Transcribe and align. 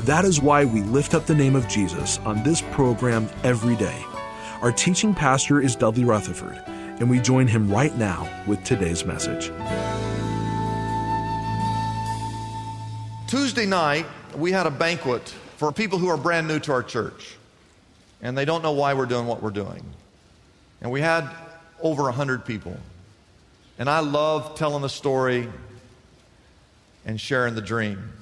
That 0.00 0.24
is 0.24 0.40
why 0.40 0.64
we 0.64 0.82
lift 0.82 1.14
up 1.14 1.26
the 1.26 1.34
name 1.34 1.54
of 1.54 1.68
Jesus 1.68 2.18
on 2.20 2.42
this 2.42 2.62
program 2.72 3.28
every 3.44 3.76
day. 3.76 4.04
Our 4.60 4.72
teaching 4.72 5.14
pastor 5.14 5.60
is 5.60 5.76
Dudley 5.76 6.04
Rutherford, 6.04 6.60
and 6.66 7.08
we 7.08 7.20
join 7.20 7.46
him 7.46 7.70
right 7.70 7.96
now 7.96 8.28
with 8.46 8.62
today's 8.64 9.04
message. 9.04 9.52
Tuesday 13.28 13.66
night, 13.66 14.06
we 14.36 14.50
had 14.52 14.66
a 14.66 14.70
banquet 14.70 15.22
for 15.56 15.72
people 15.72 15.98
who 15.98 16.08
are 16.08 16.16
brand 16.16 16.48
new 16.48 16.58
to 16.60 16.72
our 16.72 16.82
church, 16.82 17.36
and 18.20 18.36
they 18.36 18.44
don't 18.44 18.62
know 18.62 18.72
why 18.72 18.94
we're 18.94 19.06
doing 19.06 19.26
what 19.26 19.42
we're 19.42 19.50
doing. 19.50 19.84
And 20.80 20.90
we 20.90 21.00
had 21.00 21.28
over 21.80 22.04
100 22.04 22.44
people. 22.44 22.76
And 23.78 23.88
I 23.88 24.00
love 24.00 24.56
telling 24.56 24.82
the 24.82 24.88
story 24.88 25.48
and 27.04 27.20
sharing 27.20 27.54
the 27.54 27.62
dream. 27.62 28.12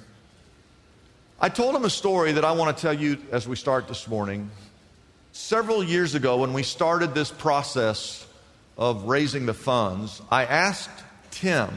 I 1.42 1.48
told 1.48 1.74
him 1.74 1.86
a 1.86 1.90
story 1.90 2.32
that 2.32 2.44
I 2.44 2.52
want 2.52 2.76
to 2.76 2.82
tell 2.82 2.92
you 2.92 3.16
as 3.32 3.48
we 3.48 3.56
start 3.56 3.88
this 3.88 4.06
morning. 4.06 4.50
Several 5.32 5.82
years 5.82 6.14
ago, 6.14 6.36
when 6.36 6.52
we 6.52 6.62
started 6.62 7.14
this 7.14 7.30
process 7.30 8.26
of 8.76 9.04
raising 9.04 9.46
the 9.46 9.54
funds, 9.54 10.20
I 10.30 10.44
asked 10.44 10.90
Tim, 11.30 11.70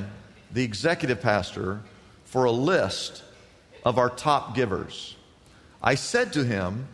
the 0.52 0.64
executive 0.66 1.22
pastor, 1.22 1.80
for 2.25 2.44
a 2.44 2.52
list 2.52 3.23
of 3.86 3.97
our 3.97 4.09
top 4.09 4.53
givers. 4.53 5.16
I 5.81 5.95
said 5.95 6.34
to 6.34 6.44
him, 6.44 6.86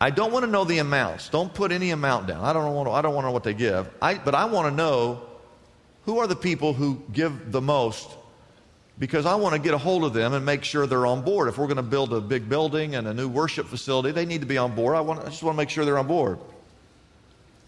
I 0.00 0.10
don't 0.10 0.32
want 0.32 0.44
to 0.44 0.50
know 0.50 0.62
the 0.62 0.78
amounts. 0.78 1.28
Don't 1.28 1.52
put 1.52 1.72
any 1.72 1.90
amount 1.90 2.28
down. 2.28 2.44
I 2.44 2.52
don't 2.52 2.72
want 2.72 2.86
to, 2.86 2.92
I 2.92 3.02
don't 3.02 3.14
want 3.14 3.24
to 3.24 3.30
know 3.30 3.32
what 3.32 3.42
they 3.42 3.54
give. 3.54 3.90
I, 4.00 4.14
but 4.14 4.36
I 4.36 4.44
want 4.44 4.68
to 4.68 4.76
know 4.76 5.22
who 6.04 6.20
are 6.20 6.28
the 6.28 6.36
people 6.36 6.72
who 6.72 7.02
give 7.12 7.50
the 7.50 7.60
most 7.60 8.08
because 9.02 9.26
I 9.26 9.34
want 9.34 9.52
to 9.56 9.60
get 9.60 9.74
a 9.74 9.78
hold 9.78 10.04
of 10.04 10.12
them 10.12 10.32
and 10.32 10.46
make 10.46 10.62
sure 10.62 10.86
they're 10.86 11.06
on 11.06 11.22
board. 11.22 11.48
If 11.48 11.58
we're 11.58 11.66
going 11.66 11.76
to 11.76 11.82
build 11.82 12.12
a 12.12 12.20
big 12.20 12.48
building 12.48 12.94
and 12.94 13.08
a 13.08 13.12
new 13.12 13.26
worship 13.26 13.66
facility, 13.66 14.12
they 14.12 14.24
need 14.24 14.42
to 14.42 14.46
be 14.46 14.58
on 14.58 14.76
board. 14.76 14.94
I, 14.94 15.00
want, 15.00 15.18
I 15.18 15.24
just 15.24 15.42
want 15.42 15.56
to 15.56 15.56
make 15.56 15.70
sure 15.70 15.84
they're 15.84 15.98
on 15.98 16.06
board. 16.06 16.38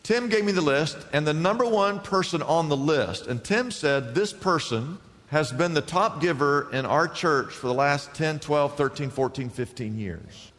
Tim 0.05 0.29
gave 0.29 0.45
me 0.45 0.53
the 0.53 0.61
list, 0.61 0.97
and 1.13 1.27
the 1.27 1.35
number 1.35 1.65
one 1.65 1.99
person 1.99 2.41
on 2.41 2.69
the 2.69 2.77
list, 2.77 3.27
and 3.27 3.43
Tim 3.43 3.73
said 3.73 4.15
this 4.15 4.33
person 4.33 4.99
has 5.31 5.51
been 5.51 5.75
the 5.75 5.81
top 5.81 6.21
giver 6.21 6.69
in 6.73 6.87
our 6.87 7.09
church 7.09 7.53
for 7.53 7.67
the 7.67 7.75
last 7.75 8.15
10, 8.15 8.39
12, 8.39 8.77
13, 8.77 9.11
14, 9.11 9.51
15 9.51 9.99
years. 9.99 10.53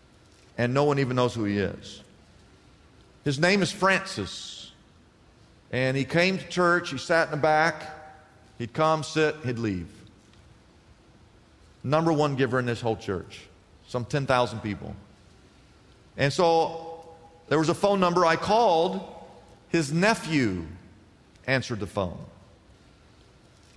And 0.58 0.74
no 0.74 0.84
one 0.84 1.00
even 1.00 1.16
knows 1.16 1.34
who 1.34 1.46
he 1.46 1.58
is. 1.58 2.04
His 3.24 3.40
name 3.40 3.62
is 3.62 3.72
Francis. 3.72 4.74
And 5.72 5.96
he 5.96 6.04
came 6.04 6.38
to 6.38 6.46
church, 6.50 6.90
he 6.92 6.98
sat 6.98 7.30
in 7.30 7.32
the 7.32 7.38
back, 7.38 7.82
he'd 8.58 8.74
come, 8.74 9.04
sit, 9.04 9.38
he'd 9.46 9.58
leave. 9.58 9.88
Number 11.86 12.12
one 12.12 12.36
giver 12.36 12.58
in 12.58 12.66
this 12.66 12.82
whole 12.82 12.98
church, 12.98 13.42
some 13.88 14.06
10,000 14.06 14.60
people. 14.62 14.96
And 16.18 16.34
so 16.34 17.06
there 17.48 17.60
was 17.60 17.70
a 17.70 17.76
phone 17.76 18.00
number 18.00 18.26
I 18.26 18.38
called. 18.38 19.02
His 19.70 19.94
nephew 19.94 20.66
answered 21.46 21.80
the 21.80 21.86
phone. 21.86 22.18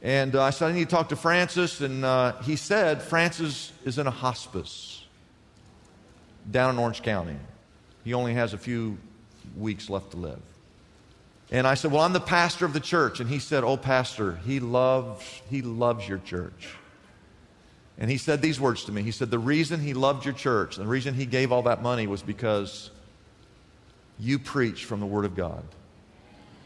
And 0.01 0.35
uh, 0.35 0.43
I 0.43 0.51
said, 0.51 0.71
I 0.71 0.73
need 0.73 0.89
to 0.89 0.97
talk 0.97 1.11
to 1.11 1.17
Francis. 1.17 1.83
And 1.83 2.03
uh, 2.03 2.41
he 2.41 2.57
said, 2.57 3.03
Francis 3.03 3.73
is 3.85 3.99
in 3.99 4.07
a 4.07 4.11
hospice 4.11 5.05
down 6.51 6.71
in 6.71 6.79
Orange 6.79 7.03
County. 7.03 7.37
He 8.05 8.15
only 8.15 8.33
has 8.33 8.55
a 8.55 8.59
few 8.59 8.97
weeks 9.55 9.91
left 9.91 10.13
to 10.13 10.17
live. 10.17 10.41
And 11.51 11.67
I 11.67 11.75
said, 11.75 11.93
Well, 11.93 12.01
I'm 12.01 12.15
the 12.15 12.21
pastor 12.21 12.65
of 12.65 12.73
the 12.73 12.81
church. 12.81 13.21
And 13.21 13.29
he 13.29 13.39
said, 13.39 13.65
Oh, 13.65 13.77
pastor, 13.77 14.37
he 14.47 14.61
loves, 14.61 15.43
he 15.51 15.61
loves 15.61 16.09
your 16.09 16.19
church. 16.19 16.69
And 17.99 18.09
he 18.09 18.17
said 18.17 18.41
these 18.41 18.61
words 18.61 18.85
to 18.85 18.93
me. 18.93 19.03
He 19.03 19.11
said, 19.11 19.31
The 19.31 19.39
reason 19.39 19.81
he 19.81 19.93
loved 19.93 20.25
your 20.25 20.35
church, 20.35 20.77
the 20.77 20.87
reason 20.87 21.15
he 21.15 21.27
gave 21.27 21.51
all 21.51 21.63
that 21.63 21.83
money 21.83 22.07
was 22.07 22.23
because 22.23 22.91
you 24.19 24.39
preach 24.39 24.85
from 24.85 25.01
the 25.01 25.07
Word 25.07 25.25
of 25.25 25.35
God. 25.35 25.65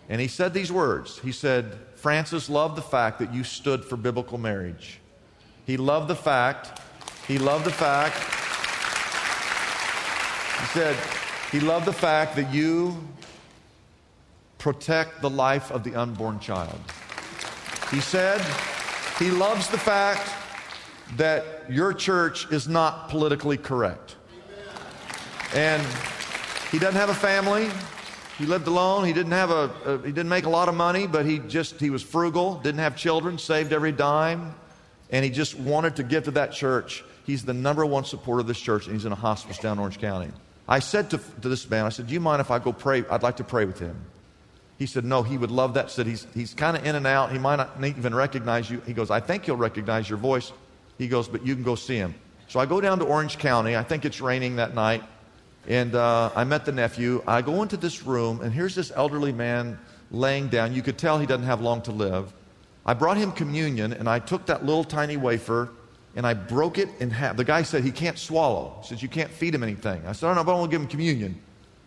And 0.08 0.20
he 0.20 0.28
said 0.28 0.52
these 0.52 0.70
words. 0.70 1.18
He 1.18 1.32
said, 1.32 1.78
Francis 1.94 2.50
loved 2.50 2.76
the 2.76 2.82
fact 2.82 3.18
that 3.20 3.32
you 3.32 3.44
stood 3.44 3.84
for 3.84 3.96
biblical 3.96 4.36
marriage. 4.36 4.98
He 5.64 5.76
loved 5.76 6.08
the 6.08 6.16
fact, 6.16 6.80
he 7.26 7.38
loved 7.38 7.64
the 7.64 7.70
fact, 7.70 8.16
he 10.60 10.66
said, 10.78 10.96
he 11.50 11.60
loved 11.60 11.86
the 11.86 11.92
fact 11.92 12.34
that 12.36 12.52
you 12.52 12.96
protect 14.58 15.22
the 15.22 15.30
life 15.30 15.70
of 15.70 15.84
the 15.84 15.94
unborn 15.94 16.40
child. 16.40 16.78
He 17.90 18.00
said, 18.00 18.44
he 19.18 19.30
loves 19.30 19.68
the 19.68 19.78
fact 19.78 20.41
that 21.16 21.70
your 21.70 21.92
church 21.92 22.50
is 22.50 22.68
not 22.68 23.08
politically 23.08 23.56
correct. 23.56 24.16
And 25.54 25.82
he 26.70 26.78
doesn't 26.78 26.98
have 26.98 27.10
a 27.10 27.14
family. 27.14 27.68
He 28.38 28.46
lived 28.46 28.66
alone. 28.66 29.04
He 29.04 29.12
didn't 29.12 29.32
have 29.32 29.50
a, 29.50 29.70
a, 29.84 29.98
he 29.98 30.12
didn't 30.12 30.30
make 30.30 30.46
a 30.46 30.50
lot 30.50 30.68
of 30.68 30.74
money, 30.74 31.06
but 31.06 31.26
he 31.26 31.38
just 31.38 31.78
he 31.78 31.90
was 31.90 32.02
frugal, 32.02 32.54
didn't 32.56 32.80
have 32.80 32.96
children, 32.96 33.38
saved 33.38 33.72
every 33.72 33.92
dime, 33.92 34.54
and 35.10 35.24
he 35.24 35.30
just 35.30 35.58
wanted 35.58 35.96
to 35.96 36.02
give 36.02 36.24
to 36.24 36.30
that 36.32 36.52
church. 36.52 37.04
He's 37.24 37.44
the 37.44 37.52
number 37.52 37.84
one 37.84 38.04
supporter 38.04 38.40
of 38.40 38.46
this 38.46 38.58
church, 38.58 38.86
and 38.86 38.94
he's 38.94 39.04
in 39.04 39.12
a 39.12 39.16
hospice 39.16 39.58
down 39.58 39.74
in 39.74 39.80
Orange 39.80 40.00
County. 40.00 40.30
I 40.66 40.78
said 40.78 41.10
to, 41.10 41.18
to 41.42 41.48
this 41.48 41.68
man, 41.68 41.84
I 41.84 41.90
said, 41.90 42.06
Do 42.06 42.14
you 42.14 42.20
mind 42.20 42.40
if 42.40 42.50
I 42.50 42.58
go 42.58 42.72
pray? 42.72 43.04
I'd 43.10 43.22
like 43.22 43.36
to 43.36 43.44
pray 43.44 43.64
with 43.64 43.78
him. 43.78 43.96
He 44.78 44.86
said, 44.86 45.04
No, 45.04 45.22
he 45.22 45.36
would 45.36 45.50
love 45.50 45.74
that. 45.74 45.90
Said, 45.90 46.06
He's, 46.06 46.26
he's 46.34 46.54
kind 46.54 46.76
of 46.76 46.84
in 46.86 46.94
and 46.94 47.06
out. 47.06 47.30
He 47.30 47.38
might 47.38 47.56
not 47.56 47.84
even 47.84 48.14
recognize 48.14 48.70
you. 48.70 48.80
He 48.86 48.94
goes, 48.94 49.10
I 49.10 49.20
think 49.20 49.44
he'll 49.44 49.56
recognize 49.56 50.08
your 50.08 50.18
voice. 50.18 50.50
He 50.98 51.08
goes, 51.08 51.28
But 51.28 51.44
you 51.44 51.54
can 51.54 51.64
go 51.64 51.74
see 51.74 51.96
him. 51.96 52.14
So 52.48 52.60
I 52.60 52.66
go 52.66 52.80
down 52.80 52.98
to 52.98 53.04
Orange 53.04 53.38
County. 53.38 53.76
I 53.76 53.82
think 53.82 54.04
it's 54.04 54.20
raining 54.20 54.56
that 54.56 54.74
night. 54.74 55.02
And 55.68 55.94
uh, 55.94 56.30
I 56.34 56.44
met 56.44 56.64
the 56.64 56.72
nephew. 56.72 57.22
I 57.26 57.40
go 57.40 57.62
into 57.62 57.76
this 57.76 58.02
room, 58.02 58.40
and 58.40 58.52
here's 58.52 58.74
this 58.74 58.90
elderly 58.94 59.32
man 59.32 59.78
laying 60.10 60.48
down. 60.48 60.74
You 60.74 60.82
could 60.82 60.98
tell 60.98 61.18
he 61.18 61.26
doesn't 61.26 61.46
have 61.46 61.60
long 61.60 61.82
to 61.82 61.92
live. 61.92 62.32
I 62.84 62.94
brought 62.94 63.16
him 63.16 63.32
communion, 63.32 63.92
and 63.92 64.08
I 64.08 64.18
took 64.18 64.46
that 64.46 64.66
little 64.66 64.84
tiny 64.84 65.16
wafer 65.16 65.70
and 66.14 66.26
I 66.26 66.34
broke 66.34 66.78
it 66.78 66.88
in 67.00 67.10
half. 67.10 67.36
The 67.36 67.44
guy 67.44 67.62
said 67.62 67.84
he 67.84 67.90
can't 67.90 68.18
swallow. 68.18 68.76
He 68.82 68.88
says 68.88 69.02
you 69.02 69.08
can't 69.08 69.30
feed 69.30 69.54
him 69.54 69.62
anything. 69.62 70.02
I 70.06 70.12
said, 70.12 70.26
I 70.26 70.34
don't 70.34 70.36
know, 70.36 70.44
but 70.44 70.56
I 70.56 70.58
want 70.58 70.70
to 70.70 70.74
give 70.74 70.82
him 70.82 70.88
communion. 70.88 71.40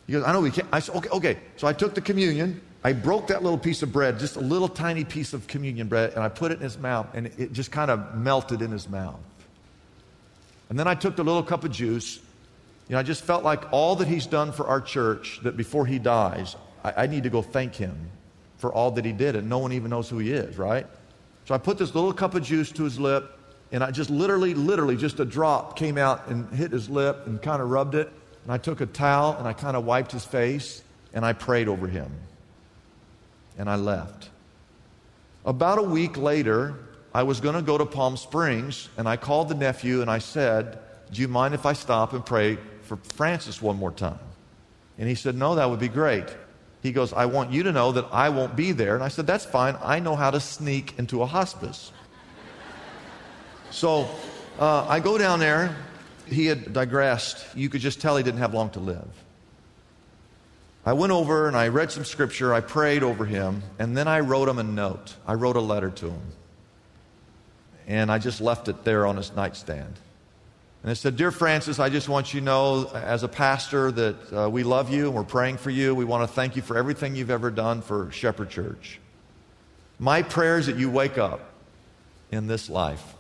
He 0.07 0.13
goes, 0.13 0.24
I 0.24 0.33
know 0.33 0.44
he 0.44 0.51
can't. 0.51 0.68
I 0.71 0.79
said, 0.79 0.95
okay, 0.95 1.09
okay. 1.09 1.38
So 1.57 1.68
I 1.68 1.74
took 1.74 1.94
the 1.94 2.01
communion. 2.01 2.62
I 2.85 2.93
broke 2.93 3.25
that 3.29 3.41
little 3.41 3.57
piece 3.57 3.81
of 3.81 3.91
bread, 3.91 4.19
just 4.19 4.35
a 4.35 4.39
little 4.39 4.67
tiny 4.67 5.03
piece 5.03 5.33
of 5.33 5.47
communion 5.47 5.87
bread, 5.87 6.13
and 6.13 6.21
I 6.21 6.29
put 6.29 6.51
it 6.51 6.59
in 6.59 6.61
his 6.61 6.77
mouth, 6.77 7.07
and 7.15 7.25
it 7.25 7.51
just 7.51 7.71
kind 7.71 7.89
of 7.89 8.13
melted 8.13 8.61
in 8.61 8.69
his 8.69 8.87
mouth. 8.87 9.19
And 10.69 10.77
then 10.77 10.87
I 10.87 10.93
took 10.93 11.15
the 11.15 11.23
little 11.23 11.41
cup 11.41 11.63
of 11.63 11.71
juice. 11.71 12.17
You 12.87 12.93
know, 12.93 12.99
I 12.99 13.01
just 13.01 13.23
felt 13.23 13.43
like 13.43 13.73
all 13.73 13.95
that 13.95 14.07
he's 14.07 14.27
done 14.27 14.51
for 14.51 14.67
our 14.67 14.79
church, 14.79 15.39
that 15.41 15.57
before 15.57 15.87
he 15.87 15.97
dies, 15.97 16.55
I, 16.83 17.05
I 17.05 17.07
need 17.07 17.23
to 17.23 17.31
go 17.31 17.41
thank 17.41 17.73
him 17.73 18.11
for 18.57 18.71
all 18.71 18.91
that 18.91 19.03
he 19.03 19.13
did, 19.13 19.35
and 19.35 19.49
no 19.49 19.57
one 19.57 19.73
even 19.73 19.89
knows 19.89 20.07
who 20.07 20.19
he 20.19 20.31
is, 20.31 20.55
right? 20.59 20.85
So 21.45 21.55
I 21.55 21.57
put 21.57 21.79
this 21.79 21.95
little 21.95 22.13
cup 22.13 22.35
of 22.35 22.43
juice 22.43 22.71
to 22.73 22.83
his 22.83 22.99
lip, 22.99 23.35
and 23.71 23.83
I 23.83 23.89
just 23.89 24.11
literally, 24.11 24.53
literally, 24.53 24.95
just 24.95 25.19
a 25.19 25.25
drop 25.25 25.75
came 25.75 25.97
out 25.97 26.27
and 26.27 26.47
hit 26.53 26.71
his 26.71 26.88
lip 26.88 27.25
and 27.25 27.41
kind 27.41 27.63
of 27.63 27.71
rubbed 27.71 27.95
it. 27.95 28.13
And 28.43 28.53
I 28.53 28.59
took 28.59 28.79
a 28.79 28.85
towel 28.85 29.35
and 29.39 29.47
I 29.47 29.53
kind 29.53 29.75
of 29.75 29.85
wiped 29.85 30.11
his 30.11 30.23
face 30.23 30.83
and 31.15 31.25
I 31.25 31.33
prayed 31.33 31.67
over 31.67 31.88
him. 31.88 32.11
And 33.57 33.69
I 33.69 33.75
left. 33.75 34.29
About 35.45 35.77
a 35.77 35.83
week 35.83 36.17
later, 36.17 36.75
I 37.13 37.23
was 37.23 37.39
going 37.39 37.55
to 37.55 37.61
go 37.61 37.77
to 37.77 37.85
Palm 37.85 38.17
Springs, 38.17 38.89
and 38.97 39.07
I 39.07 39.15
called 39.15 39.47
the 39.47 39.55
nephew 39.55 40.01
and 40.01 40.09
I 40.11 40.17
said, 40.17 40.79
Do 41.11 41.21
you 41.21 41.27
mind 41.27 41.53
if 41.53 41.65
I 41.65 41.73
stop 41.73 42.13
and 42.13 42.25
pray 42.25 42.57
for 42.81 42.97
Francis 42.97 43.61
one 43.61 43.77
more 43.77 43.91
time? 43.91 44.19
And 44.97 45.07
he 45.07 45.15
said, 45.15 45.35
No, 45.35 45.55
that 45.55 45.69
would 45.69 45.79
be 45.79 45.87
great. 45.87 46.25
He 46.81 46.91
goes, 46.91 47.13
I 47.13 47.25
want 47.25 47.51
you 47.51 47.63
to 47.63 47.71
know 47.71 47.93
that 47.93 48.05
I 48.11 48.29
won't 48.29 48.55
be 48.55 48.71
there. 48.71 48.95
And 48.95 49.03
I 49.03 49.07
said, 49.07 49.27
That's 49.27 49.45
fine. 49.45 49.77
I 49.81 49.99
know 49.99 50.15
how 50.15 50.31
to 50.31 50.39
sneak 50.39 50.97
into 50.97 51.21
a 51.21 51.25
hospice. 51.25 51.91
so 53.71 54.09
uh, 54.59 54.85
I 54.87 54.99
go 54.99 55.17
down 55.17 55.39
there. 55.39 55.75
He 56.27 56.47
had 56.47 56.73
digressed. 56.73 57.45
You 57.55 57.69
could 57.69 57.81
just 57.81 58.01
tell 58.01 58.17
he 58.17 58.23
didn't 58.23 58.39
have 58.39 58.53
long 58.53 58.71
to 58.71 58.79
live. 58.79 59.07
I 60.85 60.93
went 60.93 61.11
over 61.11 61.47
and 61.47 61.57
I 61.57 61.69
read 61.69 61.91
some 61.91 62.05
scripture. 62.05 62.53
I 62.53 62.61
prayed 62.61 63.03
over 63.03 63.25
him. 63.25 63.63
And 63.79 63.97
then 63.97 64.07
I 64.07 64.19
wrote 64.19 64.47
him 64.47 64.59
a 64.59 64.63
note. 64.63 65.15
I 65.25 65.33
wrote 65.33 65.55
a 65.55 65.61
letter 65.61 65.89
to 65.89 66.09
him. 66.11 66.21
And 67.87 68.11
I 68.11 68.19
just 68.19 68.41
left 68.41 68.67
it 68.67 68.83
there 68.83 69.05
on 69.05 69.17
his 69.17 69.35
nightstand. 69.35 69.93
And 70.83 70.91
it 70.91 70.95
said, 70.95 71.17
Dear 71.17 71.31
Francis, 71.31 71.79
I 71.79 71.89
just 71.89 72.07
want 72.07 72.33
you 72.33 72.39
to 72.41 72.45
know, 72.45 72.91
as 72.93 73.23
a 73.23 73.27
pastor, 73.27 73.91
that 73.91 74.33
uh, 74.33 74.49
we 74.49 74.63
love 74.63 74.91
you 74.91 75.07
and 75.07 75.15
we're 75.15 75.23
praying 75.23 75.57
for 75.57 75.71
you. 75.71 75.95
We 75.95 76.05
want 76.05 76.27
to 76.27 76.33
thank 76.33 76.55
you 76.55 76.61
for 76.61 76.77
everything 76.77 77.15
you've 77.15 77.31
ever 77.31 77.49
done 77.49 77.81
for 77.81 78.11
Shepherd 78.11 78.51
Church. 78.51 78.99
My 79.97 80.21
prayer 80.21 80.59
is 80.59 80.67
that 80.67 80.75
you 80.75 80.91
wake 80.91 81.17
up 81.17 81.41
in 82.31 82.45
this 82.45 82.69
life. 82.69 83.15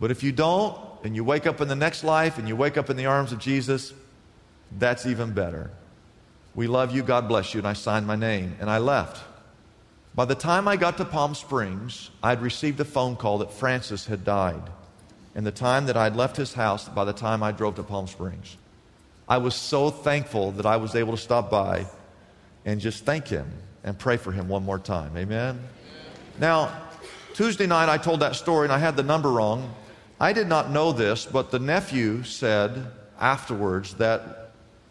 But 0.00 0.10
if 0.10 0.22
you 0.22 0.32
don't, 0.32 0.78
and 1.04 1.14
you 1.14 1.22
wake 1.22 1.46
up 1.46 1.60
in 1.60 1.68
the 1.68 1.76
next 1.76 2.02
life 2.02 2.38
and 2.38 2.48
you 2.48 2.56
wake 2.56 2.78
up 2.78 2.88
in 2.88 2.96
the 2.96 3.06
arms 3.06 3.30
of 3.30 3.38
Jesus, 3.38 3.92
that's 4.78 5.04
even 5.06 5.32
better. 5.32 5.70
We 6.54 6.66
love 6.66 6.94
you. 6.94 7.02
God 7.02 7.28
bless 7.28 7.54
you. 7.54 7.58
And 7.58 7.66
I 7.66 7.72
signed 7.72 8.06
my 8.06 8.16
name 8.16 8.56
and 8.60 8.70
I 8.70 8.78
left. 8.78 9.22
By 10.14 10.24
the 10.24 10.36
time 10.36 10.68
I 10.68 10.76
got 10.76 10.96
to 10.98 11.04
Palm 11.04 11.34
Springs, 11.34 12.10
I'd 12.22 12.40
received 12.40 12.78
a 12.78 12.84
phone 12.84 13.16
call 13.16 13.38
that 13.38 13.52
Francis 13.52 14.06
had 14.06 14.24
died 14.24 14.62
and 15.34 15.44
the 15.44 15.50
time 15.52 15.86
that 15.86 15.96
I'd 15.96 16.14
left 16.14 16.36
his 16.36 16.54
house 16.54 16.88
by 16.88 17.04
the 17.04 17.12
time 17.12 17.42
I 17.42 17.50
drove 17.50 17.74
to 17.76 17.82
Palm 17.82 18.06
Springs. 18.06 18.56
I 19.28 19.38
was 19.38 19.54
so 19.54 19.90
thankful 19.90 20.52
that 20.52 20.66
I 20.66 20.76
was 20.76 20.94
able 20.94 21.16
to 21.16 21.20
stop 21.20 21.50
by 21.50 21.86
and 22.64 22.80
just 22.80 23.04
thank 23.04 23.26
him 23.26 23.50
and 23.82 23.98
pray 23.98 24.16
for 24.16 24.30
him 24.30 24.48
one 24.48 24.64
more 24.64 24.78
time. 24.78 25.16
Amen? 25.16 25.60
Now, 26.38 26.82
Tuesday 27.34 27.66
night 27.66 27.88
I 27.88 27.98
told 27.98 28.20
that 28.20 28.36
story 28.36 28.66
and 28.66 28.72
I 28.72 28.78
had 28.78 28.96
the 28.96 29.02
number 29.02 29.30
wrong. 29.30 29.74
I 30.20 30.32
did 30.32 30.46
not 30.46 30.70
know 30.70 30.92
this, 30.92 31.26
but 31.26 31.50
the 31.50 31.58
nephew 31.58 32.22
said 32.22 32.86
afterwards 33.18 33.94
that 33.94 34.43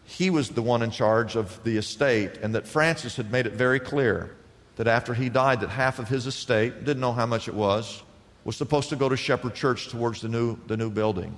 he 0.04 0.30
was 0.30 0.50
the 0.50 0.62
one 0.62 0.82
in 0.82 0.90
charge 0.90 1.36
of 1.36 1.62
the 1.64 1.76
estate 1.76 2.36
and 2.42 2.54
that 2.54 2.66
Francis 2.66 3.16
had 3.16 3.30
made 3.32 3.46
it 3.46 3.54
very 3.54 3.80
clear 3.80 4.34
that 4.76 4.86
after 4.86 5.14
he 5.14 5.28
died 5.28 5.60
that 5.60 5.70
half 5.70 5.98
of 5.98 6.08
his 6.08 6.26
estate, 6.26 6.84
didn't 6.84 7.00
know 7.00 7.12
how 7.12 7.26
much 7.26 7.48
it 7.48 7.54
was, 7.54 8.02
was 8.44 8.56
supposed 8.56 8.88
to 8.90 8.96
go 8.96 9.08
to 9.08 9.16
Shepherd 9.16 9.54
Church 9.54 9.88
towards 9.88 10.20
the 10.20 10.28
new, 10.28 10.58
the 10.66 10.76
new 10.76 10.90
building. 10.90 11.34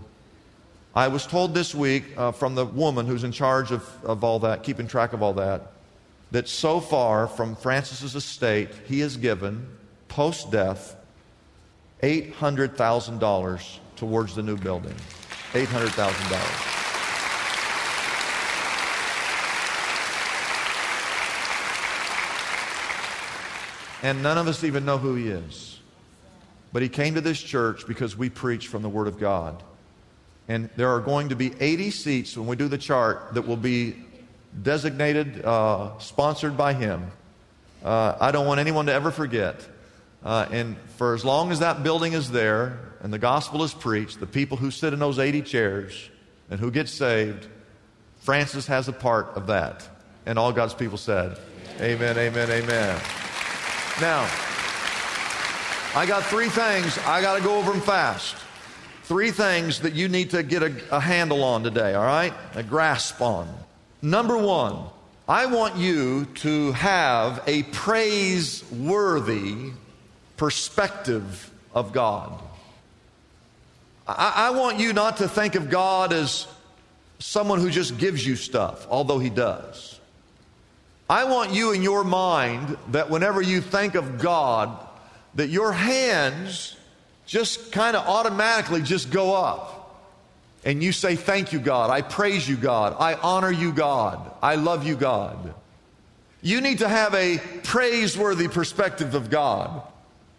I 0.95 1.09
was 1.09 1.27
told 1.27 1.53
this 1.53 1.75
week 1.75 2.05
uh, 2.17 2.33
from 2.33 2.55
the 2.55 2.65
woman 2.65 3.07
who's 3.07 3.23
in 3.23 3.33
charge 3.33 3.71
of, 3.71 3.87
of 4.05 4.25
all 4.25 4.39
that, 4.41 4.63
keeping 4.63 4.89
track 4.89 5.13
of 5.13 5.23
all 5.23 5.35
that, 5.35 5.73
that 6.31 6.49
so 6.49 6.81
far 6.81 7.29
from 7.29 7.55
Francis's 7.55 8.15
estate, 8.15 8.71
he 8.87 9.01
has 9.01 9.17
given, 9.17 9.69
post 10.09 10.51
death, 10.51 10.97
$800,000 12.03 13.79
towards 13.97 14.35
the 14.35 14.43
new 14.43 14.57
building. 14.57 14.95
$800,000. 15.53 16.76
And 24.03 24.23
none 24.23 24.39
of 24.39 24.49
us 24.49 24.65
even 24.65 24.85
know 24.85 24.99
who 24.99 25.15
he 25.15 25.29
is. 25.29 25.79
But 26.73 26.83
he 26.83 26.89
came 26.89 27.15
to 27.15 27.21
this 27.21 27.41
church 27.41 27.87
because 27.87 28.17
we 28.17 28.29
preach 28.29 28.69
from 28.69 28.83
the 28.83 28.89
Word 28.89 29.09
of 29.09 29.19
God. 29.19 29.63
And 30.49 30.69
there 30.77 30.91
are 30.91 31.01
going 31.01 31.31
to 31.31 31.37
be 31.37 31.53
80 31.59 31.91
seats 31.91 32.37
when 32.37 32.47
we 32.47 32.57
do 32.57 32.69
the 32.69 32.79
chart 32.79 33.35
that 33.35 33.47
will 33.47 33.57
be 33.57 33.97
designated, 34.63 35.45
uh, 35.45 35.99
sponsored 35.99 36.57
by 36.57 36.73
him. 36.73 37.11
Uh, 37.85 38.17
I 38.21 38.31
don't 38.31 38.47
want 38.47 38.61
anyone 38.61 38.87
to 38.87 38.93
ever 38.93 39.11
forget. 39.11 39.67
Uh, 40.25 40.47
and 40.51 40.77
for 40.97 41.15
as 41.15 41.25
long 41.25 41.53
as 41.53 41.61
that 41.61 41.83
building 41.83 42.13
is 42.13 42.31
there 42.31 42.79
and 43.01 43.13
the 43.13 43.19
gospel 43.19 43.63
is 43.63 43.73
preached, 43.75 44.21
the 44.21 44.27
people 44.27 44.57
who 44.57 44.71
sit 44.71 44.93
in 44.93 44.99
those 44.99 45.19
80 45.19 45.43
chairs 45.43 46.11
and 46.51 46.59
who 46.59 46.71
get 46.71 46.89
saved, 46.89 47.47
Francis 48.21 48.67
has 48.67 48.89
a 48.89 48.93
part 48.93 49.29
of 49.37 49.49
that. 49.49 49.89
And 50.25 50.39
all 50.39 50.53
God's 50.53 50.75
people 50.75 50.99
said, 50.99 51.39
Amen, 51.81 52.17
amen, 52.19 52.51
amen. 52.51 53.01
Now, 54.01 54.29
I 55.95 56.05
got 56.07 56.25
three 56.25 56.51
things. 56.51 56.99
I 56.99 57.23
got 57.23 57.39
to 57.39 57.43
go 57.43 57.59
over 57.59 57.73
them 57.73 57.81
fast. 57.81 58.37
Three 59.05 59.31
things 59.31 59.81
that 59.81 59.95
you 59.95 60.09
need 60.09 60.29
to 60.31 60.43
get 60.43 60.63
a, 60.63 60.75
a 60.91 61.01
handle 61.01 61.43
on 61.43 61.63
today, 61.63 61.95
all 61.95 62.05
right? 62.05 62.35
A 62.55 62.63
grasp 62.63 63.23
on. 63.23 63.49
Number 64.03 64.37
one, 64.37 64.79
I 65.27 65.47
want 65.47 65.77
you 65.77 66.27
to 66.27 66.73
have 66.73 67.43
a 67.47 67.63
praiseworthy 67.65 69.71
perspective 70.37 71.51
of 71.75 71.95
God. 71.95 72.39
I, 74.07 74.33
I, 74.37 74.51
want 74.51 74.79
you 74.79 74.93
not 74.93 75.17
to 75.17 75.29
think 75.29 75.55
of 75.55 75.71
God 75.71 76.13
as 76.13 76.47
someone 77.19 77.61
who 77.61 77.71
just 77.71 77.97
gives 77.97 78.27
you 78.27 78.37
stuff, 78.37 78.87
although 78.91 79.19
He 79.19 79.31
does. 79.31 79.96
I 81.09 81.25
want 81.25 81.53
you 81.53 81.73
in 81.73 81.83
your 81.83 82.03
mind 82.05 82.77
that 82.89 83.11
whenever 83.11 83.41
you 83.41 83.61
think 83.61 83.95
of 83.95 84.19
God, 84.19 84.77
that 85.35 85.49
your 85.49 85.73
hands 85.73 86.77
just 87.27 87.73
kind 87.73 87.97
of 87.97 88.07
automatically 88.07 88.83
just 88.83 89.11
go 89.11 89.35
up. 89.35 89.73
And 90.65 90.83
you 90.83 90.91
say, 90.91 91.15
Thank 91.15 91.53
you, 91.53 91.61
God. 91.61 91.91
I 91.91 92.03
praise 92.03 92.49
you, 92.49 92.57
God. 92.57 92.97
I 92.99 93.15
honor 93.15 93.53
you, 93.53 93.73
God. 93.73 94.33
I 94.43 94.57
love 94.57 94.87
you, 94.87 94.97
God. 94.97 95.55
You 96.43 96.61
need 96.61 96.79
to 96.79 96.89
have 96.89 97.15
a 97.15 97.39
praiseworthy 97.63 98.49
perspective 98.49 99.15
of 99.15 99.31
God. 99.31 99.83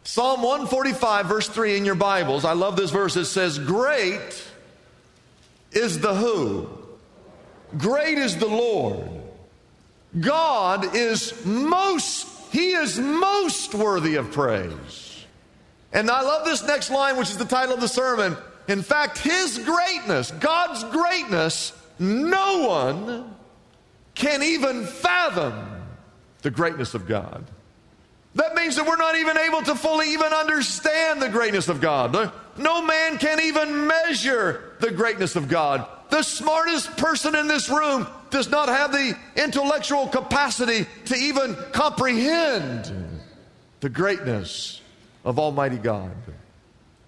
Psalm 0.04 0.42
145, 0.42 1.25
verse 1.25 1.50
3 1.50 1.78
in 1.78 1.86
your 1.86 1.96
Bibles, 1.96 2.46
I 2.46 2.54
love 2.54 2.78
this 2.78 2.92
verse. 2.92 3.16
It 3.18 3.25
says, 3.25 3.60
Great 3.60 4.46
is 5.72 6.00
the 6.00 6.14
who? 6.14 6.69
Great 7.78 8.18
is 8.18 8.38
the 8.38 8.48
Lord. 8.48 9.17
God 10.19 10.96
is 10.96 11.46
most 11.46 12.28
he 12.52 12.72
is 12.72 12.98
most 12.98 13.74
worthy 13.75 14.16
of 14.16 14.31
praise. 14.31 15.25
And 15.94 16.10
I 16.10 16.22
love 16.22 16.46
this 16.46 16.64
next 16.66 16.90
line, 16.90 17.18
which 17.18 17.30
is 17.30 17.38
the 17.38 17.46
title 17.46 17.75
of 17.75 17.81
the 17.81 17.88
sermon. 17.88 18.38
In 18.68 18.81
fact, 18.81 19.18
His 19.19 19.59
greatness, 19.59 20.31
God's 20.31 20.83
greatness, 20.86 21.74
no 22.00 22.68
one 22.68 23.36
can 24.16 24.44
even 24.44 24.86
fathom 24.86 25.83
the 26.42 26.52
greatness 26.52 26.94
of 26.94 27.07
God. 27.07 27.45
That 28.36 28.56
means 28.56 28.76
that 28.76 28.86
we're 28.86 28.97
not 28.97 29.16
even 29.16 29.38
able 29.38 29.62
to 29.64 29.76
fully 29.76 30.14
even 30.14 30.31
understand 30.31 31.21
the 31.21 31.30
greatness 31.30 31.69
of 31.69 31.81
God. 31.81 32.31
No 32.57 32.86
man 32.86 33.18
can 33.18 33.40
even 33.40 33.88
measure 33.88 34.76
the 34.80 34.92
greatness 34.92 35.36
of 35.36 35.47
God. 35.47 35.88
The 36.09 36.21
smartest 36.24 36.97
person 36.97 37.36
in 37.36 37.47
this 37.47 37.69
room 37.69 38.07
does 38.30 38.50
not 38.50 38.69
have 38.69 38.92
the 38.92 39.18
intellectual 39.36 40.07
capacity 40.07 40.86
to 41.06 41.16
even 41.16 41.56
comprehend 41.72 42.92
the 43.80 43.90
greatness 43.90 44.81
of 45.24 45.40
Almighty 45.40 45.78
God. 45.78 46.12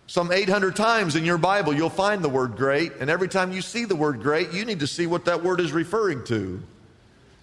Some 0.07 0.31
800 0.31 0.75
times 0.75 1.15
in 1.15 1.23
your 1.23 1.37
Bible, 1.37 1.73
you'll 1.73 1.89
find 1.89 2.23
the 2.23 2.29
word 2.29 2.55
great, 2.55 2.93
and 2.99 3.11
every 3.11 3.27
time 3.27 3.51
you 3.51 3.61
see 3.61 3.85
the 3.85 3.95
word 3.95 4.21
great, 4.21 4.51
you 4.51 4.65
need 4.65 4.79
to 4.79 4.87
see 4.87 5.05
what 5.05 5.25
that 5.25 5.43
word 5.43 5.59
is 5.59 5.71
referring 5.71 6.23
to. 6.25 6.61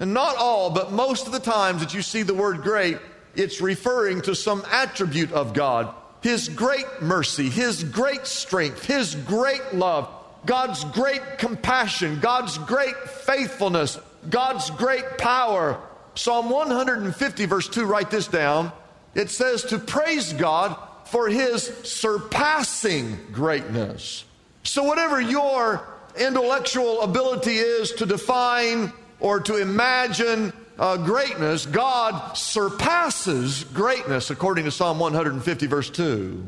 And 0.01 0.13
not 0.13 0.37
all, 0.37 0.71
but 0.71 0.91
most 0.91 1.27
of 1.27 1.33
the 1.33 1.39
times 1.39 1.81
that 1.81 1.95
you 1.95 2.03
see 2.03 2.23
the 2.23 2.35
word 2.35 2.63
great, 2.63 2.99
it's 3.37 3.61
referring 3.61 4.21
to 4.23 4.35
some 4.35 4.65
attribute 4.71 5.33
of 5.33 5.53
God 5.53 5.95
His 6.23 6.49
great 6.49 6.87
mercy, 7.01 7.49
His 7.49 7.85
great 7.85 8.27
strength, 8.27 8.85
His 8.85 9.15
great 9.15 9.75
love, 9.75 10.09
God's 10.47 10.85
great 10.85 11.39
compassion, 11.39 12.21
God's 12.21 12.57
great 12.59 12.97
faithfulness, 12.97 13.99
God's 14.31 14.71
great 14.71 15.19
power. 15.19 15.81
Psalm 16.15 16.49
150, 16.49 17.47
verse 17.47 17.69
2, 17.69 17.85
write 17.85 18.11
this 18.11 18.29
down. 18.29 18.73
It 19.15 19.31
says 19.31 19.65
to 19.65 19.79
praise 19.79 20.33
God 20.33 20.77
for 21.07 21.29
his 21.29 21.65
surpassing 21.85 23.19
greatness. 23.33 24.25
So, 24.63 24.85
whatever 24.85 25.21
your 25.21 25.87
intellectual 26.19 27.03
ability 27.03 27.57
is 27.57 27.93
to 27.93 28.07
define 28.07 28.93
or 29.21 29.41
to 29.41 29.57
imagine 29.57 30.53
uh, 30.79 30.97
greatness, 30.99 31.67
God 31.67 32.37
surpasses 32.37 33.65
greatness, 33.65 34.31
according 34.31 34.65
to 34.65 34.71
Psalm 34.71 34.99
150, 34.99 35.67
verse 35.67 35.91
2. 35.91 36.47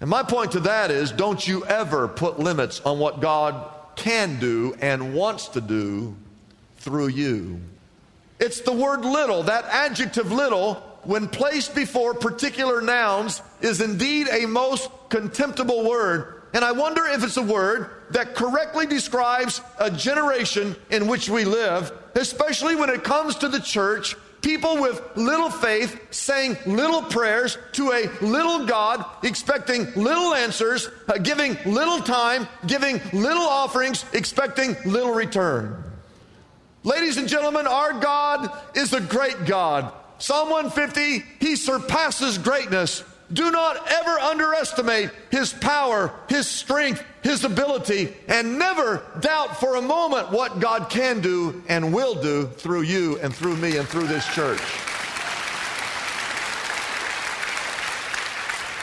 And 0.00 0.10
my 0.10 0.22
point 0.22 0.52
to 0.52 0.60
that 0.60 0.90
is 0.90 1.10
don't 1.10 1.46
you 1.46 1.64
ever 1.66 2.08
put 2.08 2.38
limits 2.38 2.80
on 2.80 2.98
what 2.98 3.20
God 3.20 3.72
can 3.96 4.38
do 4.38 4.74
and 4.80 5.14
wants 5.14 5.48
to 5.48 5.60
do 5.60 6.14
through 6.78 7.08
you. 7.08 7.60
It's 8.38 8.60
the 8.60 8.72
word 8.72 9.00
little, 9.00 9.44
that 9.44 9.64
adjective 9.64 10.30
little 10.30 10.74
when 11.06 11.28
placed 11.28 11.74
before 11.74 12.14
particular 12.14 12.80
nouns, 12.82 13.40
is 13.60 13.80
indeed 13.80 14.28
a 14.28 14.46
most 14.46 14.90
contemptible 15.08 15.88
word. 15.88 16.42
And 16.52 16.64
I 16.64 16.72
wonder 16.72 17.04
if 17.06 17.22
it's 17.22 17.36
a 17.36 17.42
word 17.42 17.90
that 18.10 18.34
correctly 18.34 18.86
describes 18.86 19.60
a 19.78 19.90
generation 19.90 20.74
in 20.90 21.06
which 21.06 21.28
we 21.28 21.44
live, 21.44 21.92
especially 22.14 22.74
when 22.76 22.90
it 22.90 23.04
comes 23.04 23.36
to 23.36 23.48
the 23.48 23.60
church 23.60 24.16
People 24.46 24.80
with 24.80 25.02
little 25.16 25.50
faith 25.50 26.00
saying 26.12 26.56
little 26.66 27.02
prayers 27.02 27.58
to 27.72 27.90
a 27.90 28.08
little 28.24 28.64
God, 28.64 29.04
expecting 29.24 29.92
little 29.94 30.34
answers, 30.34 30.88
uh, 31.08 31.18
giving 31.18 31.58
little 31.66 31.98
time, 31.98 32.46
giving 32.64 33.00
little 33.12 33.42
offerings, 33.42 34.04
expecting 34.12 34.76
little 34.84 35.12
return. 35.12 35.82
Ladies 36.84 37.16
and 37.16 37.28
gentlemen, 37.28 37.66
our 37.66 37.94
God 37.94 38.48
is 38.76 38.92
a 38.92 39.00
great 39.00 39.46
God. 39.46 39.92
Psalm 40.18 40.48
150, 40.50 41.26
He 41.44 41.56
surpasses 41.56 42.38
greatness. 42.38 43.02
Do 43.32 43.50
not 43.50 43.90
ever 43.90 44.18
underestimate 44.20 45.10
His 45.30 45.52
power, 45.52 46.12
His 46.28 46.46
strength, 46.46 47.04
His 47.22 47.44
ability, 47.44 48.14
and 48.28 48.58
never 48.58 49.02
doubt 49.20 49.58
for 49.58 49.76
a 49.76 49.82
moment 49.82 50.30
what 50.30 50.60
God 50.60 50.88
can 50.90 51.20
do 51.20 51.62
and 51.68 51.92
will 51.92 52.14
do 52.14 52.46
through 52.46 52.82
you 52.82 53.18
and 53.18 53.34
through 53.34 53.56
me 53.56 53.76
and 53.78 53.88
through 53.88 54.06
this 54.06 54.26
church. 54.32 54.60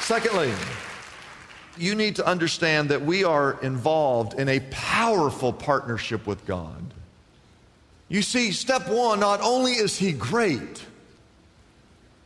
Secondly, 0.01 0.53
you 1.77 1.95
need 1.95 2.17
to 2.17 2.27
understand 2.27 2.89
that 2.89 3.01
we 3.01 3.23
are 3.23 3.57
involved 3.61 4.37
in 4.37 4.49
a 4.49 4.59
powerful 4.71 5.53
partnership 5.53 6.27
with 6.27 6.45
God. 6.45 6.93
You 8.09 8.21
see, 8.21 8.51
step 8.51 8.89
one, 8.89 9.21
not 9.21 9.39
only 9.41 9.71
is 9.71 9.97
He 9.97 10.11
great, 10.11 10.83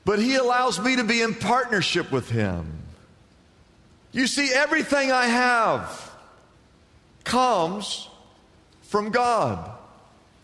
but 0.07 0.19
He 0.19 0.35
allows 0.35 0.79
me 0.79 0.95
to 0.95 1.03
be 1.03 1.21
in 1.21 1.35
partnership 1.35 2.13
with 2.13 2.31
Him. 2.31 2.65
You 4.13 4.25
see, 4.25 4.53
everything 4.53 5.11
I 5.11 5.25
have 5.25 6.15
comes 7.25 8.07
from 8.83 9.09
God. 9.09 9.69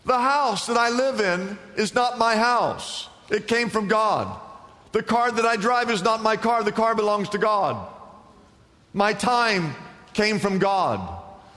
The 0.04 0.18
house 0.18 0.66
that 0.66 0.76
I 0.76 0.90
live 0.90 1.18
in 1.18 1.58
is 1.78 1.94
not 1.94 2.18
my 2.18 2.36
house, 2.36 3.08
it 3.30 3.48
came 3.48 3.70
from 3.70 3.88
God. 3.88 4.38
The 4.92 5.02
car 5.02 5.32
that 5.32 5.46
I 5.46 5.56
drive 5.56 5.88
is 5.88 6.02
not 6.02 6.22
my 6.22 6.36
car, 6.36 6.62
the 6.62 6.70
car 6.70 6.94
belongs 6.94 7.30
to 7.30 7.38
God. 7.38 7.88
My 8.92 9.14
time 9.14 9.74
came 10.12 10.40
from 10.40 10.58
God. 10.58 11.00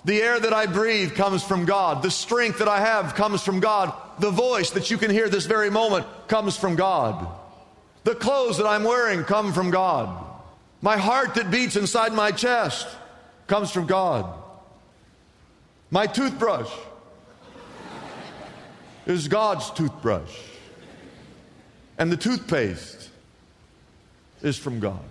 The 0.06 0.22
air 0.22 0.40
that 0.40 0.54
I 0.54 0.66
breathe 0.66 1.14
comes 1.14 1.44
from 1.44 1.66
God. 1.66 2.04
The 2.04 2.10
strength 2.10 2.60
that 2.60 2.70
I 2.70 2.80
have 2.80 3.16
comes 3.16 3.44
from 3.44 3.60
God. 3.60 3.94
The 4.20 4.32
voice 4.32 4.70
that 4.72 4.90
you 4.90 4.98
can 4.98 5.12
hear 5.12 5.28
this 5.28 5.46
very 5.46 5.70
moment 5.70 6.06
comes 6.30 6.56
from 6.56 6.78
God. 6.78 7.28
The 8.08 8.16
clothes 8.16 8.56
that 8.56 8.66
I'm 8.66 8.86
wearing 8.86 9.26
come 9.26 9.52
from 9.52 9.70
God. 9.70 10.08
My 10.82 10.96
heart 10.96 11.36
that 11.36 11.52
beats 11.52 11.76
inside 11.76 12.14
my 12.14 12.32
chest 12.32 12.88
comes 13.48 13.70
from 13.70 13.86
God. 13.86 14.34
My 15.92 16.08
toothbrush 16.08 16.72
is 19.06 19.28
God's 19.28 19.70
toothbrush. 19.72 20.34
And 21.98 22.10
the 22.10 22.16
toothpaste 22.16 23.10
is 24.42 24.58
from 24.58 24.80
God. 24.80 25.04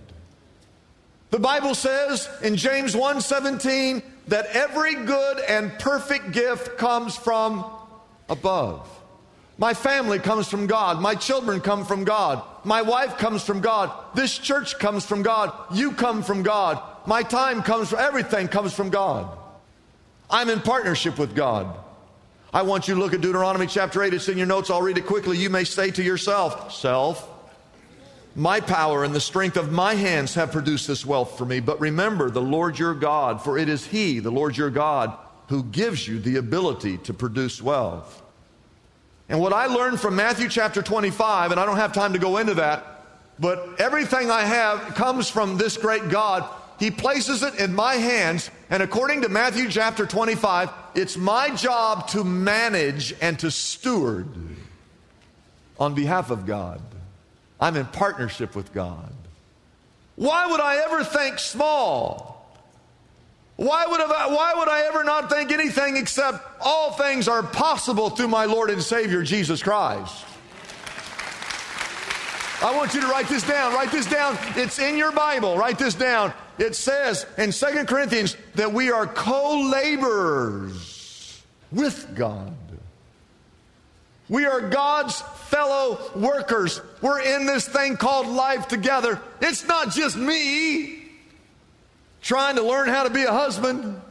The 1.29 1.37
Bible 1.37 1.75
says 1.75 2.27
in 2.41 2.55
James 2.55 2.95
1:17 2.95 4.01
that 4.29 4.47
every 4.55 4.95
good 4.95 5.37
and 5.41 5.77
perfect 5.77 6.31
gift 6.31 6.79
comes 6.79 7.15
from 7.15 7.63
above. 8.27 8.89
My 9.57 9.73
family 9.73 10.19
comes 10.19 10.47
from 10.47 10.67
God. 10.67 11.01
My 11.01 11.15
children 11.15 11.61
come 11.61 11.83
from 11.83 12.03
God. 12.03 12.43
My 12.63 12.83
wife 12.83 13.17
comes 13.17 13.43
from 13.43 13.59
God. 13.59 13.91
This 14.13 14.37
church 14.37 14.77
comes 14.77 15.03
from 15.03 15.23
God. 15.23 15.51
You 15.73 15.93
come 15.93 16.21
from 16.21 16.43
God. 16.43 16.81
My 17.07 17.23
time 17.23 17.63
comes 17.63 17.89
from 17.89 17.99
everything 17.99 18.49
comes 18.49 18.73
from 18.73 18.89
God. 18.89 19.35
I'm 20.29 20.49
in 20.49 20.59
partnership 20.59 21.17
with 21.17 21.35
God. 21.35 21.75
I 22.53 22.61
want 22.61 22.87
you 22.87 22.93
to 22.93 22.99
look 22.99 23.13
at 23.13 23.21
Deuteronomy 23.21 23.65
chapter 23.65 24.03
8. 24.03 24.13
It's 24.13 24.29
in 24.29 24.37
your 24.37 24.47
notes. 24.47 24.69
I'll 24.69 24.81
read 24.81 24.97
it 24.97 25.05
quickly. 25.05 25.37
You 25.37 25.49
may 25.49 25.63
say 25.63 25.89
to 25.91 26.03
yourself, 26.03 26.73
Self, 26.73 27.27
my 28.35 28.59
power 28.59 29.03
and 29.03 29.15
the 29.15 29.19
strength 29.19 29.57
of 29.57 29.71
my 29.71 29.95
hands 29.95 30.35
have 30.35 30.51
produced 30.51 30.87
this 30.87 31.05
wealth 31.05 31.37
for 31.37 31.45
me. 31.45 31.59
But 31.61 31.79
remember 31.79 32.29
the 32.29 32.41
Lord 32.41 32.77
your 32.77 32.93
God, 32.93 33.41
for 33.41 33.57
it 33.57 33.69
is 33.69 33.87
He, 33.87 34.19
the 34.19 34.31
Lord 34.31 34.55
your 34.55 34.69
God, 34.69 35.17
who 35.47 35.63
gives 35.63 36.07
you 36.07 36.19
the 36.19 36.35
ability 36.35 36.99
to 36.99 37.13
produce 37.13 37.61
wealth. 37.61 38.21
And 39.29 39.39
what 39.39 39.53
I 39.53 39.65
learned 39.65 39.99
from 39.99 40.15
Matthew 40.15 40.47
chapter 40.47 40.81
25, 40.81 41.51
and 41.51 41.59
I 41.59 41.65
don't 41.65 41.77
have 41.77 41.93
time 41.93 42.13
to 42.13 42.19
go 42.19 42.37
into 42.37 42.55
that, 42.55 43.03
but 43.39 43.79
everything 43.79 44.31
I 44.31 44.43
have 44.43 44.95
comes 44.95 45.29
from 45.29 45.57
this 45.57 45.77
great 45.77 46.09
God. 46.09 46.47
He 46.79 46.91
places 46.91 47.43
it 47.43 47.55
in 47.55 47.73
my 47.73 47.95
hands, 47.95 48.49
and 48.69 48.81
according 48.83 49.23
to 49.23 49.29
Matthew 49.29 49.69
chapter 49.69 50.05
25, 50.05 50.69
it's 50.95 51.17
my 51.17 51.49
job 51.55 52.07
to 52.09 52.23
manage 52.23 53.13
and 53.21 53.37
to 53.39 53.51
steward 53.51 54.27
on 55.79 55.93
behalf 55.93 56.29
of 56.29 56.45
God. 56.45 56.81
I'm 57.59 57.75
in 57.75 57.85
partnership 57.87 58.55
with 58.55 58.73
God. 58.73 59.11
Why 60.15 60.47
would 60.47 60.61
I 60.61 60.77
ever 60.85 61.03
think 61.03 61.39
small? 61.39 62.36
Why 63.57 63.87
would, 63.87 63.99
I, 63.99 64.27
why 64.27 64.53
would 64.55 64.69
I 64.69 64.81
ever 64.87 65.03
not 65.03 65.31
think 65.31 65.51
anything 65.51 65.97
except 65.97 66.45
all 66.61 66.91
things 66.91 67.27
are 67.27 67.41
possible 67.41 68.11
through 68.11 68.27
my 68.27 68.45
Lord 68.45 68.69
and 68.69 68.81
Savior 68.81 69.23
Jesus 69.23 69.63
Christ? 69.63 70.25
I 72.61 72.75
want 72.75 72.93
you 72.93 73.01
to 73.01 73.07
write 73.07 73.27
this 73.27 73.43
down. 73.43 73.73
Write 73.73 73.91
this 73.91 74.05
down. 74.05 74.37
It's 74.55 74.77
in 74.79 74.95
your 74.97 75.11
Bible. 75.11 75.57
Write 75.57 75.79
this 75.79 75.95
down. 75.95 76.33
It 76.59 76.75
says 76.75 77.25
in 77.37 77.51
Second 77.51 77.87
Corinthians 77.87 78.37
that 78.55 78.71
we 78.71 78.91
are 78.91 79.07
co 79.07 79.59
laborers 79.71 81.43
with 81.71 82.15
God. 82.15 82.55
We 84.29 84.45
are 84.45 84.61
God's 84.61 85.21
fellow 85.21 85.99
workers. 86.15 86.81
We're 87.01 87.21
in 87.21 87.45
this 87.45 87.67
thing 87.67 87.97
called 87.97 88.27
life 88.27 88.67
together. 88.67 89.21
It's 89.41 89.65
not 89.65 89.91
just 89.91 90.15
me 90.15 91.06
trying 92.27 92.57
to 92.57 92.61
learn 92.61 92.89
how 92.89 93.03
to 93.03 93.09
be 93.09 93.23
a 93.23 93.31
husband, 93.31 94.01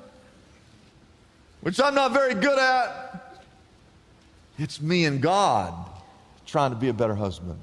which 1.60 1.78
I'm 1.78 1.94
not 1.94 2.12
very 2.12 2.32
good 2.32 2.58
at. 2.58 3.42
It's 4.58 4.80
me 4.80 5.04
and 5.04 5.20
God 5.20 5.74
trying 6.46 6.70
to 6.70 6.76
be 6.76 6.88
a 6.88 6.94
better 6.94 7.14
husband. 7.14 7.58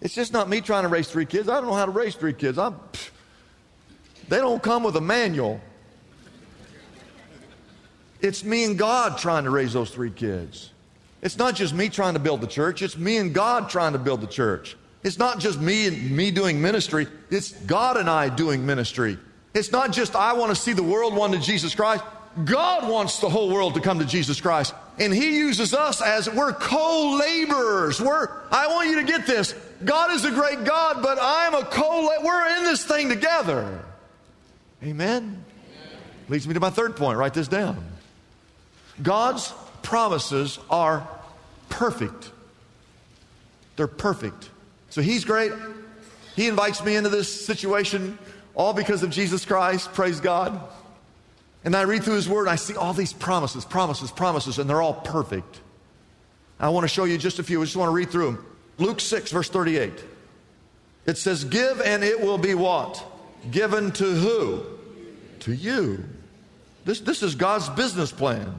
It's 0.00 0.16
just 0.16 0.32
not 0.32 0.48
me 0.48 0.60
trying 0.60 0.82
to 0.82 0.88
raise 0.88 1.06
three 1.06 1.26
kids. 1.26 1.48
I 1.48 1.60
don't 1.60 1.66
know 1.66 1.76
how 1.76 1.86
to 1.86 1.92
raise 1.92 2.16
three 2.16 2.32
kids. 2.32 2.58
I'm, 2.58 2.74
they 4.28 4.38
don't 4.38 4.60
come 4.60 4.82
with 4.82 4.96
a 4.96 5.00
manual. 5.00 5.60
It's 8.20 8.42
me 8.42 8.64
and 8.64 8.76
God 8.76 9.16
trying 9.16 9.44
to 9.44 9.50
raise 9.50 9.72
those 9.72 9.90
three 9.90 10.10
kids. 10.10 10.72
It's 11.22 11.38
not 11.38 11.54
just 11.54 11.72
me 11.72 11.88
trying 11.88 12.14
to 12.14 12.20
build 12.20 12.40
the 12.40 12.48
church, 12.48 12.82
it's 12.82 12.98
me 12.98 13.18
and 13.18 13.32
God 13.32 13.70
trying 13.70 13.92
to 13.92 14.00
build 14.00 14.22
the 14.22 14.26
church. 14.26 14.76
It's 15.04 15.18
not 15.18 15.38
just 15.38 15.60
me 15.60 15.86
and 15.86 16.10
me 16.10 16.32
doing 16.32 16.60
ministry, 16.60 17.06
it's 17.30 17.52
God 17.52 17.96
and 17.96 18.10
I 18.10 18.28
doing 18.28 18.66
ministry. 18.66 19.18
It's 19.56 19.72
not 19.72 19.90
just 19.90 20.14
I 20.14 20.34
want 20.34 20.54
to 20.54 20.54
see 20.54 20.74
the 20.74 20.82
world 20.82 21.16
won 21.16 21.32
to 21.32 21.38
Jesus 21.38 21.74
Christ. 21.74 22.04
God 22.44 22.90
wants 22.90 23.20
the 23.20 23.30
whole 23.30 23.48
world 23.48 23.72
to 23.74 23.80
come 23.80 24.00
to 24.00 24.04
Jesus 24.04 24.38
Christ. 24.38 24.74
And 24.98 25.14
He 25.14 25.38
uses 25.38 25.72
us 25.72 26.02
as 26.02 26.28
we're 26.28 26.52
co 26.52 27.16
laborers. 27.18 27.98
We're, 27.98 28.28
I 28.50 28.66
want 28.68 28.90
you 28.90 28.96
to 28.96 29.04
get 29.04 29.26
this. 29.26 29.54
God 29.82 30.10
is 30.10 30.26
a 30.26 30.30
great 30.30 30.64
God, 30.64 31.02
but 31.02 31.16
I'm 31.18 31.54
a 31.54 31.64
co 31.64 32.10
We're 32.22 32.58
in 32.58 32.64
this 32.64 32.84
thing 32.84 33.08
together. 33.08 33.82
Amen? 34.82 35.42
Leads 36.28 36.46
me 36.46 36.52
to 36.52 36.60
my 36.60 36.68
third 36.68 36.94
point. 36.94 37.16
Write 37.16 37.32
this 37.32 37.48
down. 37.48 37.82
God's 39.02 39.54
promises 39.82 40.58
are 40.68 41.08
perfect. 41.70 42.30
They're 43.76 43.86
perfect. 43.86 44.50
So 44.90 45.00
He's 45.00 45.24
great. 45.24 45.52
He 46.34 46.46
invites 46.46 46.84
me 46.84 46.96
into 46.96 47.08
this 47.08 47.46
situation 47.46 48.18
all 48.56 48.72
because 48.72 49.04
of 49.04 49.10
Jesus 49.10 49.44
Christ. 49.44 49.92
Praise 49.92 50.18
God. 50.18 50.58
And 51.62 51.76
I 51.76 51.82
read 51.82 52.02
through 52.02 52.14
his 52.14 52.28
word 52.28 52.42
and 52.42 52.50
I 52.50 52.56
see 52.56 52.74
all 52.74 52.94
these 52.94 53.12
promises, 53.12 53.64
promises, 53.64 54.10
promises, 54.10 54.58
and 54.58 54.68
they're 54.68 54.82
all 54.82 54.94
perfect. 54.94 55.60
I 56.58 56.70
want 56.70 56.84
to 56.84 56.88
show 56.88 57.04
you 57.04 57.18
just 57.18 57.38
a 57.38 57.42
few. 57.42 57.60
I 57.60 57.64
just 57.64 57.76
want 57.76 57.90
to 57.90 57.94
read 57.94 58.10
through 58.10 58.32
them. 58.32 58.46
Luke 58.78 59.00
6, 59.00 59.30
verse 59.30 59.50
38. 59.50 59.92
It 61.04 61.18
says, 61.18 61.44
Give 61.44 61.80
and 61.80 62.02
it 62.02 62.20
will 62.20 62.38
be 62.38 62.54
what? 62.54 63.04
Given 63.50 63.92
to 63.92 64.04
who? 64.04 64.64
To 65.40 65.52
you. 65.52 66.04
This, 66.84 67.00
this 67.00 67.22
is 67.22 67.34
God's 67.34 67.68
business 67.68 68.10
plan. 68.10 68.54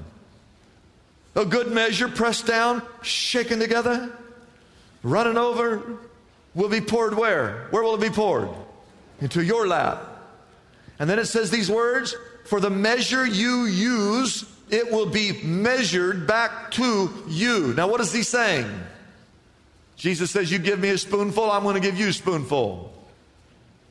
A 1.36 1.46
good 1.46 1.72
measure 1.72 2.08
pressed 2.08 2.46
down, 2.46 2.82
shaken 3.02 3.60
together, 3.60 4.12
running 5.02 5.38
over, 5.38 6.00
will 6.56 6.70
be 6.70 6.82
poured 6.82 7.16
where? 7.16 7.68
Where 7.70 7.84
will 7.84 7.96
it 7.96 8.02
be 8.02 8.10
poured? 8.10 8.50
Into 9.22 9.44
your 9.44 9.68
lap. 9.68 10.04
And 11.00 11.10
then 11.10 11.20
it 11.20 11.26
says 11.26 11.52
these 11.52 11.70
words 11.70 12.16
For 12.46 12.60
the 12.60 12.70
measure 12.70 13.26
you 13.26 13.66
use, 13.66 14.46
it 14.70 14.92
will 14.92 15.06
be 15.06 15.42
measured 15.44 16.28
back 16.28 16.72
to 16.72 17.10
you. 17.28 17.74
Now, 17.76 17.88
what 17.88 18.02
is 18.02 18.12
he 18.12 18.24
saying? 18.24 18.70
Jesus 19.96 20.32
says, 20.32 20.52
You 20.52 20.60
give 20.60 20.80
me 20.80 20.90
a 20.90 20.98
spoonful, 20.98 21.52
I'm 21.52 21.64
going 21.64 21.76
to 21.76 21.82
give 21.82 22.00
you 22.00 22.10
a 22.10 22.14
spoonful. 22.14 22.94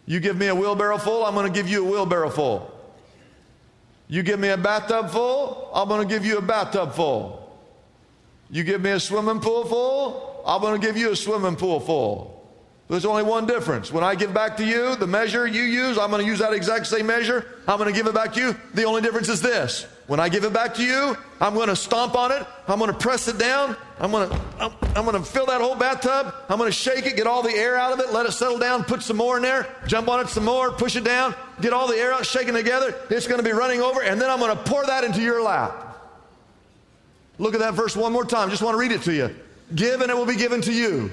You 0.06 0.20
give 0.20 0.36
me 0.36 0.46
a 0.46 0.54
wheelbarrow 0.54 0.98
full, 0.98 1.24
I'm 1.24 1.34
going 1.34 1.52
to 1.52 1.52
give 1.52 1.68
you 1.68 1.86
a 1.86 1.90
wheelbarrow 1.90 2.30
full. 2.30 2.72
You 4.08 4.22
give 4.22 4.38
me 4.38 4.48
a 4.48 4.56
bathtub 4.56 5.10
full, 5.10 5.68
I'm 5.74 5.88
going 5.88 6.06
to 6.06 6.14
give 6.14 6.24
you 6.24 6.38
a 6.38 6.42
bathtub 6.42 6.94
full. 6.94 7.42
You 8.48 8.62
give 8.62 8.80
me 8.80 8.90
a 8.90 9.00
swimming 9.00 9.40
pool 9.40 9.64
full, 9.64 10.44
I'm 10.46 10.60
going 10.60 10.80
to 10.80 10.86
give 10.86 10.96
you 10.96 11.10
a 11.10 11.16
swimming 11.16 11.56
pool 11.56 11.80
full. 11.80 12.35
There's 12.88 13.04
only 13.04 13.24
one 13.24 13.46
difference. 13.46 13.90
When 13.90 14.04
I 14.04 14.14
give 14.14 14.32
back 14.32 14.56
to 14.58 14.64
you 14.64 14.94
the 14.94 15.08
measure 15.08 15.44
you 15.44 15.62
use, 15.62 15.98
I'm 15.98 16.10
going 16.10 16.22
to 16.22 16.26
use 16.26 16.38
that 16.38 16.52
exact 16.52 16.86
same 16.86 17.06
measure. 17.06 17.44
I'm 17.66 17.78
going 17.78 17.92
to 17.92 17.96
give 17.96 18.06
it 18.06 18.14
back 18.14 18.32
to 18.34 18.40
you. 18.40 18.56
The 18.74 18.84
only 18.84 19.02
difference 19.02 19.28
is 19.28 19.42
this. 19.42 19.86
When 20.06 20.20
I 20.20 20.28
give 20.28 20.44
it 20.44 20.52
back 20.52 20.74
to 20.74 20.84
you, 20.84 21.16
I'm 21.40 21.54
going 21.54 21.66
to 21.66 21.74
stomp 21.74 22.14
on 22.14 22.30
it. 22.30 22.46
I'm 22.68 22.78
going 22.78 22.92
to 22.92 22.96
press 22.96 23.26
it 23.26 23.38
down. 23.38 23.76
I'm 23.98 24.12
going 24.12 24.28
to, 24.28 24.40
I'm, 24.60 24.72
I'm 24.94 25.04
going 25.04 25.20
to 25.20 25.28
fill 25.28 25.46
that 25.46 25.60
whole 25.60 25.74
bathtub. 25.74 26.32
I'm 26.48 26.58
going 26.58 26.70
to 26.70 26.76
shake 26.76 27.06
it, 27.06 27.16
get 27.16 27.26
all 27.26 27.42
the 27.42 27.50
air 27.50 27.76
out 27.76 27.92
of 27.92 27.98
it, 27.98 28.12
let 28.12 28.24
it 28.24 28.32
settle 28.32 28.58
down, 28.58 28.84
put 28.84 29.02
some 29.02 29.16
more 29.16 29.36
in 29.36 29.42
there, 29.42 29.66
jump 29.88 30.08
on 30.08 30.20
it 30.20 30.28
some 30.28 30.44
more, 30.44 30.70
push 30.70 30.94
it 30.94 31.02
down, 31.02 31.34
get 31.60 31.72
all 31.72 31.88
the 31.88 31.96
air 31.96 32.12
out, 32.12 32.24
shaking 32.24 32.54
together. 32.54 32.94
It's 33.10 33.26
going 33.26 33.40
to 33.40 33.44
be 33.44 33.52
running 33.52 33.80
over, 33.80 34.00
and 34.00 34.20
then 34.20 34.30
I'm 34.30 34.38
going 34.38 34.56
to 34.56 34.62
pour 34.62 34.86
that 34.86 35.02
into 35.02 35.20
your 35.20 35.42
lap. 35.42 35.82
Look 37.38 37.54
at 37.54 37.60
that 37.60 37.74
verse 37.74 37.96
one 37.96 38.12
more 38.12 38.24
time. 38.24 38.48
Just 38.48 38.62
want 38.62 38.74
to 38.74 38.78
read 38.78 38.92
it 38.92 39.02
to 39.02 39.12
you. 39.12 39.34
Give, 39.74 40.00
and 40.02 40.08
it 40.08 40.16
will 40.16 40.24
be 40.24 40.36
given 40.36 40.60
to 40.62 40.72
you 40.72 41.10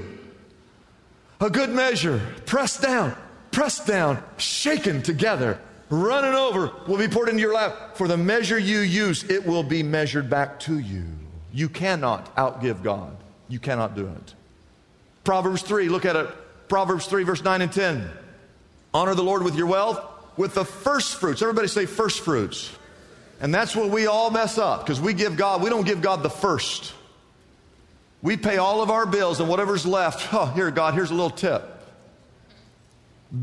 a 1.43 1.49
good 1.49 1.69
measure, 1.69 2.21
pressed 2.45 2.81
down, 2.81 3.15
pressed 3.51 3.85
down, 3.85 4.23
shaken 4.37 5.01
together, 5.01 5.59
running 5.89 6.33
over, 6.33 6.71
will 6.87 6.97
be 6.97 7.07
poured 7.07 7.27
into 7.27 7.41
your 7.41 7.53
lap. 7.53 7.97
For 7.97 8.07
the 8.07 8.17
measure 8.17 8.57
you 8.57 8.79
use, 8.79 9.23
it 9.25 9.45
will 9.45 9.63
be 9.63 9.83
measured 9.83 10.29
back 10.29 10.59
to 10.61 10.79
you. 10.79 11.03
You 11.51 11.67
cannot 11.69 12.35
outgive 12.35 12.81
God. 12.81 13.15
You 13.49 13.59
cannot 13.59 13.93
do 13.95 14.07
it. 14.07 14.33
Proverbs 15.23 15.61
3, 15.61 15.89
look 15.89 16.05
at 16.05 16.15
it. 16.15 16.29
Proverbs 16.69 17.05
3, 17.07 17.23
verse 17.23 17.43
9 17.43 17.61
and 17.61 17.71
10. 17.71 18.09
Honor 18.93 19.13
the 19.13 19.23
Lord 19.23 19.43
with 19.43 19.55
your 19.55 19.67
wealth, 19.67 20.01
with 20.37 20.53
the 20.53 20.65
first 20.65 21.17
fruits. 21.17 21.41
Everybody 21.41 21.67
say 21.67 21.85
first 21.85 22.21
fruits. 22.21 22.71
And 23.41 23.53
that's 23.53 23.75
what 23.75 23.89
we 23.89 24.07
all 24.07 24.31
mess 24.31 24.57
up 24.57 24.85
because 24.85 25.01
we 25.01 25.13
give 25.13 25.35
God, 25.35 25.61
we 25.61 25.69
don't 25.69 25.85
give 25.85 26.01
God 26.01 26.23
the 26.23 26.29
first. 26.29 26.93
We 28.23 28.37
pay 28.37 28.57
all 28.57 28.81
of 28.81 28.89
our 28.89 29.05
bills 29.05 29.41
and 29.41 29.49
whatever's 29.49 29.85
left, 29.85 30.33
oh, 30.33 30.45
here, 30.45 30.71
God, 30.71 30.93
here's 30.93 31.11
a 31.11 31.13
little 31.13 31.29
tip. 31.29 31.61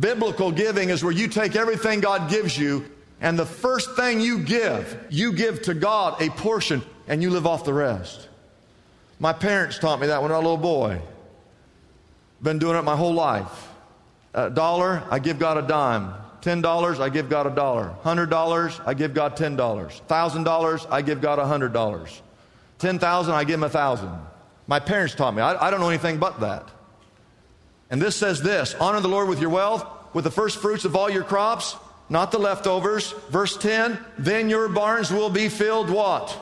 Biblical 0.00 0.50
giving 0.50 0.88
is 0.88 1.04
where 1.04 1.12
you 1.12 1.28
take 1.28 1.54
everything 1.54 2.00
God 2.00 2.30
gives 2.30 2.56
you, 2.56 2.86
and 3.20 3.38
the 3.38 3.44
first 3.44 3.94
thing 3.94 4.20
you 4.20 4.38
give, 4.38 5.06
you 5.10 5.34
give 5.34 5.62
to 5.62 5.74
God 5.74 6.22
a 6.22 6.30
portion, 6.30 6.82
and 7.06 7.22
you 7.22 7.28
live 7.28 7.46
off 7.46 7.64
the 7.64 7.74
rest. 7.74 8.28
My 9.18 9.34
parents 9.34 9.78
taught 9.78 10.00
me 10.00 10.06
that 10.06 10.22
when 10.22 10.32
I 10.32 10.38
was 10.38 10.46
a 10.46 10.48
little 10.48 10.62
boy. 10.62 11.02
Been 12.42 12.58
doing 12.58 12.76
it 12.78 12.82
my 12.82 12.96
whole 12.96 13.12
life. 13.12 13.68
A 14.32 14.48
dollar, 14.48 15.02
I 15.10 15.18
give 15.18 15.38
God 15.38 15.58
a 15.58 15.62
dime. 15.62 16.14
Ten 16.40 16.62
dollars, 16.62 17.00
I 17.00 17.10
give 17.10 17.28
God 17.28 17.46
a 17.46 17.50
dollar. 17.50 17.88
Hundred 18.02 18.30
dollars, 18.30 18.80
I 18.86 18.94
give 18.94 19.12
God 19.12 19.36
ten 19.36 19.56
dollars. 19.56 20.00
Thousand 20.08 20.44
dollars, 20.44 20.86
I 20.88 21.02
give 21.02 21.20
God 21.20 21.38
a 21.38 21.46
hundred 21.46 21.74
dollars. 21.74 22.22
Ten 22.78 22.98
thousand, 22.98 23.34
I 23.34 23.44
give 23.44 23.56
him 23.56 23.64
a 23.64 23.68
thousand. 23.68 24.16
My 24.70 24.78
parents 24.78 25.16
taught 25.16 25.34
me. 25.34 25.42
I, 25.42 25.66
I 25.66 25.70
don't 25.72 25.80
know 25.80 25.88
anything 25.88 26.18
but 26.18 26.38
that. 26.40 26.68
And 27.90 28.00
this 28.00 28.14
says 28.14 28.40
this 28.40 28.72
honor 28.74 29.00
the 29.00 29.08
Lord 29.08 29.28
with 29.28 29.40
your 29.40 29.50
wealth, 29.50 29.84
with 30.14 30.22
the 30.22 30.30
first 30.30 30.58
fruits 30.58 30.84
of 30.84 30.94
all 30.94 31.10
your 31.10 31.24
crops, 31.24 31.74
not 32.08 32.30
the 32.30 32.38
leftovers. 32.38 33.10
Verse 33.30 33.56
10 33.56 33.98
then 34.16 34.48
your 34.48 34.68
barns 34.68 35.10
will 35.10 35.28
be 35.28 35.48
filled 35.48 35.90
what? 35.90 36.38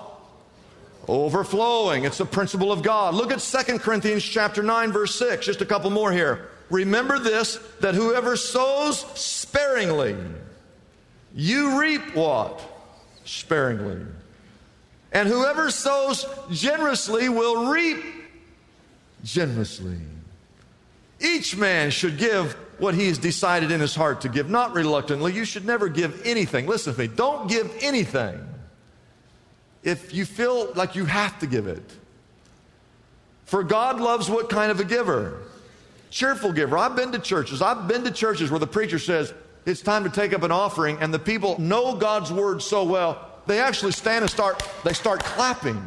Overflowing. 1.08 2.04
It's 2.04 2.18
the 2.18 2.26
principle 2.26 2.70
of 2.70 2.82
God. 2.82 3.14
Look 3.14 3.32
at 3.32 3.38
2 3.38 3.78
Corinthians 3.78 4.23
chapter 4.23 4.62
9 4.62 4.92
verse 4.92 5.18
6. 5.18 5.47
Just 5.47 5.62
a 5.62 5.66
couple 5.66 5.88
more 5.88 6.12
here. 6.12 6.50
Remember 6.68 7.18
this 7.18 7.56
that 7.80 7.94
whoever 7.94 8.37
sows 8.37 9.06
sparingly, 9.18 10.14
you 11.35 11.80
reap 11.80 12.14
what? 12.14 12.61
Sparingly. 13.25 14.05
And 15.12 15.26
whoever 15.26 15.70
sows 15.70 16.26
generously 16.50 17.31
will 17.31 17.72
reap 17.72 18.17
generously. 19.24 19.98
Each 21.20 21.57
man 21.57 21.90
should 21.90 22.18
give 22.18 22.52
what 22.78 22.94
he 22.94 23.09
has 23.09 23.18
decided 23.18 23.72
in 23.72 23.81
his 23.81 23.94
heart 23.94 24.20
to 24.20 24.28
give, 24.28 24.48
not 24.48 24.74
reluctantly. 24.74 25.33
You 25.33 25.44
should 25.44 25.64
never 25.64 25.88
give 25.88 26.24
anything. 26.24 26.66
Listen 26.66 26.94
to 26.94 27.00
me. 27.00 27.09
Don't 27.09 27.48
give 27.48 27.72
anything 27.81 28.38
if 29.83 30.14
you 30.14 30.24
feel 30.24 30.72
like 30.74 30.94
you 30.94 31.04
have 31.04 31.38
to 31.40 31.46
give 31.46 31.66
it. 31.66 31.83
For 33.46 33.64
God 33.64 34.00
loves 34.00 34.28
what 34.28 34.48
kind 34.48 34.70
of 34.70 34.78
a 34.78 34.85
giver? 34.85 35.42
Cheerful 36.11 36.52
giver. 36.52 36.78
I've 36.78 36.94
been 36.94 37.12
to 37.12 37.18
churches. 37.18 37.62
I've 37.62 37.88
been 37.88 38.04
to 38.04 38.11
churches 38.11 38.50
where 38.50 38.61
the 38.61 38.66
preacher 38.66 38.98
says 38.98 39.33
it's 39.66 39.83
time 39.83 40.04
to 40.04 40.11
take 40.11 40.33
up 40.33 40.42
an 40.42 40.52
offering, 40.52 40.98
and 41.00 41.12
the 41.12 41.18
people 41.18 41.61
know 41.61 41.94
God's 41.94 42.33
word 42.33 42.62
so 42.62 42.85
well, 42.85 43.28
they 43.46 43.59
actually 43.61 43.92
stand 43.92 44.22
and 44.22 44.31
start, 44.31 44.62
they 44.85 44.92
start 44.92 45.22
clapping. 45.24 45.83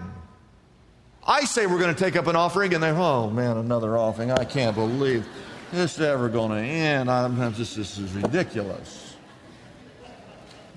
I 1.24 1.46
say 1.46 1.68
we're 1.68 1.80
going 1.80 1.94
to 1.94 2.04
take 2.04 2.16
up 2.16 2.28
an 2.28 2.36
offering, 2.36 2.74
and 2.74 2.82
they're, 2.82 2.96
oh 2.96 3.30
man, 3.30 3.58
another 3.58 3.98
offering. 3.98 4.32
I 4.32 4.44
can't 4.44 4.76
believe 4.76 5.28
this 5.72 5.96
is 5.96 6.02
ever 6.02 6.30
going 6.30 6.52
to 6.52 6.58
end. 6.58 7.12
I'm, 7.12 7.54
just, 7.54 7.76
this 7.76 7.98
is 7.98 8.12
ridiculous. 8.14 9.16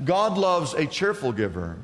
God 0.04 0.36
loves 0.36 0.74
a 0.74 0.86
cheerful 0.86 1.32
giver. 1.32 1.76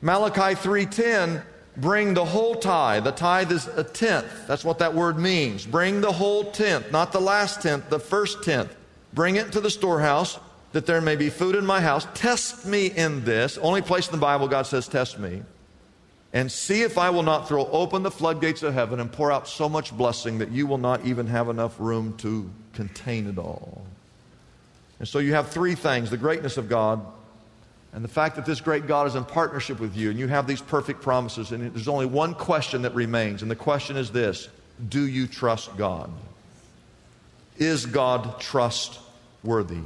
Malachi 0.00 0.54
3:10, 0.54 1.42
bring 1.76 2.14
the 2.14 2.24
whole 2.24 2.56
tithe. 2.56 3.04
The 3.04 3.12
tithe 3.12 3.52
is 3.52 3.68
a 3.68 3.84
tenth. 3.84 4.46
That's 4.48 4.64
what 4.64 4.78
that 4.80 4.94
word 4.94 5.18
means. 5.18 5.64
Bring 5.64 6.00
the 6.00 6.12
whole 6.12 6.50
tenth, 6.50 6.90
not 6.90 7.12
the 7.12 7.20
last 7.20 7.62
tenth, 7.62 7.90
the 7.90 8.00
first 8.00 8.42
tenth. 8.42 8.74
Bring 9.12 9.36
it 9.36 9.52
to 9.52 9.60
the 9.60 9.70
storehouse 9.70 10.38
that 10.72 10.86
there 10.86 11.00
may 11.00 11.14
be 11.14 11.30
food 11.30 11.54
in 11.54 11.64
my 11.64 11.80
house. 11.80 12.06
Test 12.14 12.66
me 12.66 12.88
in 12.88 13.24
this. 13.24 13.56
Only 13.58 13.80
place 13.80 14.08
in 14.08 14.12
the 14.12 14.18
Bible 14.18 14.48
God 14.48 14.66
says, 14.66 14.88
test 14.88 15.20
me 15.20 15.42
and 16.34 16.50
see 16.50 16.82
if 16.82 16.98
I 16.98 17.10
will 17.10 17.22
not 17.22 17.46
throw 17.46 17.64
open 17.66 18.02
the 18.02 18.10
floodgates 18.10 18.64
of 18.64 18.74
heaven 18.74 18.98
and 18.98 19.10
pour 19.10 19.30
out 19.30 19.46
so 19.46 19.68
much 19.68 19.96
blessing 19.96 20.38
that 20.38 20.50
you 20.50 20.66
will 20.66 20.78
not 20.78 21.06
even 21.06 21.28
have 21.28 21.48
enough 21.48 21.78
room 21.78 22.16
to 22.18 22.50
contain 22.72 23.28
it 23.28 23.38
all. 23.38 23.86
And 24.98 25.06
so 25.06 25.20
you 25.20 25.34
have 25.34 25.50
three 25.50 25.76
things 25.76 26.10
the 26.10 26.16
greatness 26.16 26.56
of 26.56 26.68
God, 26.68 27.00
and 27.92 28.02
the 28.02 28.08
fact 28.08 28.34
that 28.34 28.44
this 28.44 28.60
great 28.60 28.88
God 28.88 29.06
is 29.06 29.14
in 29.14 29.24
partnership 29.24 29.78
with 29.78 29.96
you, 29.96 30.10
and 30.10 30.18
you 30.18 30.26
have 30.26 30.48
these 30.48 30.60
perfect 30.60 31.00
promises. 31.00 31.52
And 31.52 31.72
there's 31.72 31.86
only 31.86 32.06
one 32.06 32.34
question 32.34 32.82
that 32.82 32.94
remains, 32.96 33.42
and 33.42 33.50
the 33.50 33.56
question 33.56 33.96
is 33.96 34.10
this 34.10 34.48
Do 34.88 35.06
you 35.06 35.28
trust 35.28 35.76
God? 35.76 36.10
Is 37.58 37.86
God 37.86 38.40
trustworthy? 38.40 39.76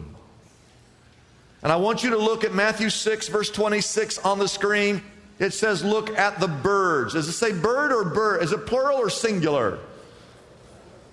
And 1.62 1.72
I 1.72 1.76
want 1.76 2.02
you 2.02 2.10
to 2.10 2.16
look 2.18 2.44
at 2.44 2.54
Matthew 2.54 2.88
6, 2.88 3.28
verse 3.28 3.50
26 3.50 4.18
on 4.20 4.38
the 4.38 4.48
screen 4.48 5.02
it 5.38 5.54
says, 5.54 5.84
look 5.84 6.10
at 6.18 6.40
the 6.40 6.48
birds. 6.48 7.14
Does 7.14 7.28
it 7.28 7.32
say 7.32 7.52
bird 7.52 7.92
or 7.92 8.04
bird? 8.04 8.42
Is 8.42 8.52
it 8.52 8.66
plural 8.66 8.98
or 8.98 9.08
singular? 9.08 9.78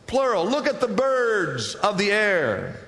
Plural. 0.07 0.45
Look 0.45 0.67
at 0.67 0.81
the 0.81 0.87
birds 0.87 1.75
of 1.75 1.97
the 1.97 2.11
air. 2.11 2.79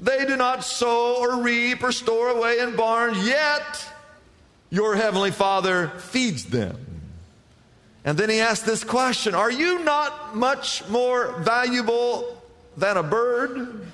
They 0.00 0.24
do 0.26 0.36
not 0.36 0.64
sow 0.64 1.16
or 1.20 1.42
reap 1.42 1.82
or 1.82 1.92
store 1.92 2.28
away 2.28 2.58
in 2.58 2.76
barns, 2.76 3.26
yet 3.26 3.90
your 4.70 4.96
heavenly 4.96 5.30
Father 5.30 5.88
feeds 5.88 6.46
them. 6.46 6.76
And 8.04 8.18
then 8.18 8.28
he 8.28 8.40
asked 8.40 8.66
this 8.66 8.84
question 8.84 9.34
Are 9.34 9.50
you 9.50 9.82
not 9.82 10.36
much 10.36 10.86
more 10.88 11.32
valuable 11.40 12.42
than 12.76 12.96
a 12.96 13.02
bird? 13.02 13.86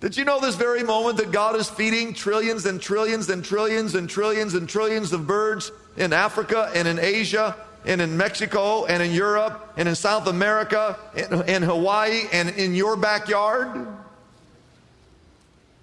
Did 0.00 0.16
you 0.16 0.24
know 0.24 0.40
this 0.40 0.56
very 0.56 0.82
moment 0.82 1.18
that 1.18 1.30
God 1.30 1.56
is 1.56 1.68
feeding 1.68 2.14
trillions 2.14 2.64
and 2.64 2.80
trillions 2.80 3.28
and 3.28 3.44
trillions 3.44 3.94
and 3.94 4.08
trillions 4.08 4.54
and 4.54 4.66
trillions 4.66 5.12
of 5.12 5.26
birds 5.26 5.70
in 5.98 6.14
Africa 6.14 6.70
and 6.74 6.88
in 6.88 6.98
Asia 6.98 7.54
and 7.84 8.00
in 8.00 8.16
Mexico 8.16 8.86
and 8.86 9.02
in 9.02 9.12
Europe 9.12 9.74
and 9.76 9.86
in 9.86 9.94
South 9.94 10.26
America 10.26 10.98
and 11.14 11.42
in 11.48 11.62
Hawaii 11.62 12.22
and 12.32 12.48
in 12.48 12.74
your 12.74 12.96
backyard? 12.96 13.86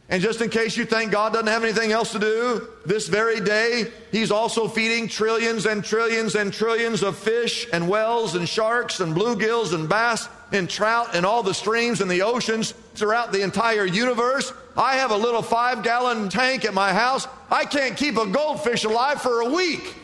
And 0.09 0.21
just 0.21 0.41
in 0.41 0.49
case 0.49 0.77
you 0.77 0.85
think 0.85 1.11
God 1.11 1.33
doesn't 1.33 1.47
have 1.47 1.63
anything 1.63 1.91
else 1.91 2.13
to 2.13 2.19
do, 2.19 2.67
this 2.85 3.07
very 3.09 3.39
day, 3.39 3.91
He's 4.11 4.31
also 4.31 4.67
feeding 4.67 5.07
trillions 5.07 5.67
and 5.67 5.83
trillions 5.83 6.33
and 6.33 6.51
trillions 6.51 7.03
of 7.03 7.17
fish 7.17 7.67
and 7.71 7.87
whales 7.87 8.33
and 8.33 8.49
sharks 8.49 8.99
and 8.99 9.15
bluegills 9.15 9.73
and 9.75 9.87
bass 9.87 10.27
and 10.51 10.67
trout 10.67 11.09
and 11.13 11.23
all 11.25 11.43
the 11.43 11.53
streams 11.53 12.01
and 12.01 12.09
the 12.09 12.21
oceans 12.23 12.73
throughout 12.97 13.31
the 13.31 13.41
entire 13.41 13.85
universe. 13.85 14.51
I 14.75 14.95
have 14.95 15.11
a 15.11 15.17
little 15.17 15.41
five 15.41 15.83
gallon 15.83 16.29
tank 16.29 16.65
at 16.65 16.73
my 16.73 16.93
house. 16.93 17.27
I 17.49 17.65
can't 17.65 17.95
keep 17.95 18.17
a 18.17 18.27
goldfish 18.27 18.83
alive 18.83 19.21
for 19.21 19.41
a 19.41 19.49
week. 19.49 19.95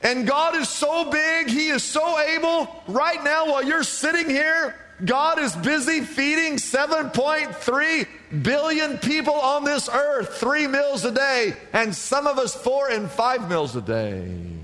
And 0.00 0.26
God 0.26 0.54
is 0.54 0.68
so 0.68 1.10
big, 1.10 1.48
He 1.48 1.68
is 1.68 1.82
so 1.82 2.18
able. 2.18 2.82
Right 2.86 3.22
now, 3.22 3.46
while 3.46 3.64
you're 3.64 3.82
sitting 3.82 4.30
here, 4.30 4.76
God 5.04 5.38
is 5.38 5.54
busy 5.56 6.00
feeding 6.00 6.56
7.3 6.56 8.06
billion 8.42 8.98
people 8.98 9.34
on 9.34 9.64
this 9.64 9.88
earth, 9.88 10.36
three 10.38 10.66
meals 10.66 11.04
a 11.04 11.12
day, 11.12 11.54
and 11.72 11.94
some 11.94 12.26
of 12.26 12.38
us 12.38 12.54
four 12.54 12.90
and 12.90 13.10
five 13.10 13.48
meals 13.48 13.76
a 13.76 13.80
day. 13.80 14.57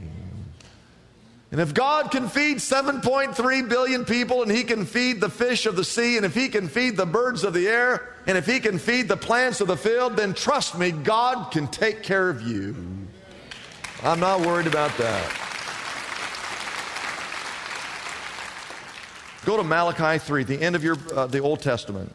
And 1.55 1.61
if 1.61 1.73
God 1.73 2.11
can 2.11 2.29
feed 2.29 2.57
7.3 2.57 3.69
billion 3.69 4.05
people, 4.05 4.43
and 4.43 4.51
He 4.51 4.65
can 4.65 4.85
feed 4.85 5.21
the 5.21 5.31
fish 5.31 5.67
of 5.67 5.77
the 5.77 5.85
sea, 5.85 6.17
and 6.17 6.27
if 6.27 6.35
He 6.35 6.49
can 6.49 6.67
feed 6.67 6.97
the 6.97 7.07
birds 7.07 7.45
of 7.45 7.55
the 7.55 7.69
air, 7.69 8.13
and 8.27 8.37
if 8.37 8.45
He 8.45 8.59
can 8.59 8.77
feed 8.77 9.07
the 9.07 9.17
plants 9.17 9.61
of 9.61 9.69
the 9.69 9.77
field, 9.77 10.17
then 10.17 10.35
trust 10.35 10.77
me, 10.77 10.91
God 10.91 11.53
can 11.53 11.69
take 11.69 12.03
care 12.03 12.29
of 12.29 12.43
you. 12.43 12.75
I'm 14.03 14.19
not 14.19 14.41
worried 14.41 14.67
about 14.67 14.99
that. 14.99 15.41
Go 19.45 19.57
to 19.57 19.63
Malachi 19.63 20.19
3, 20.19 20.43
the 20.43 20.61
end 20.61 20.75
of 20.75 20.83
your, 20.83 20.97
uh, 21.15 21.29
the 21.29 21.39
Old 21.39 21.63
Testament. 21.63 22.13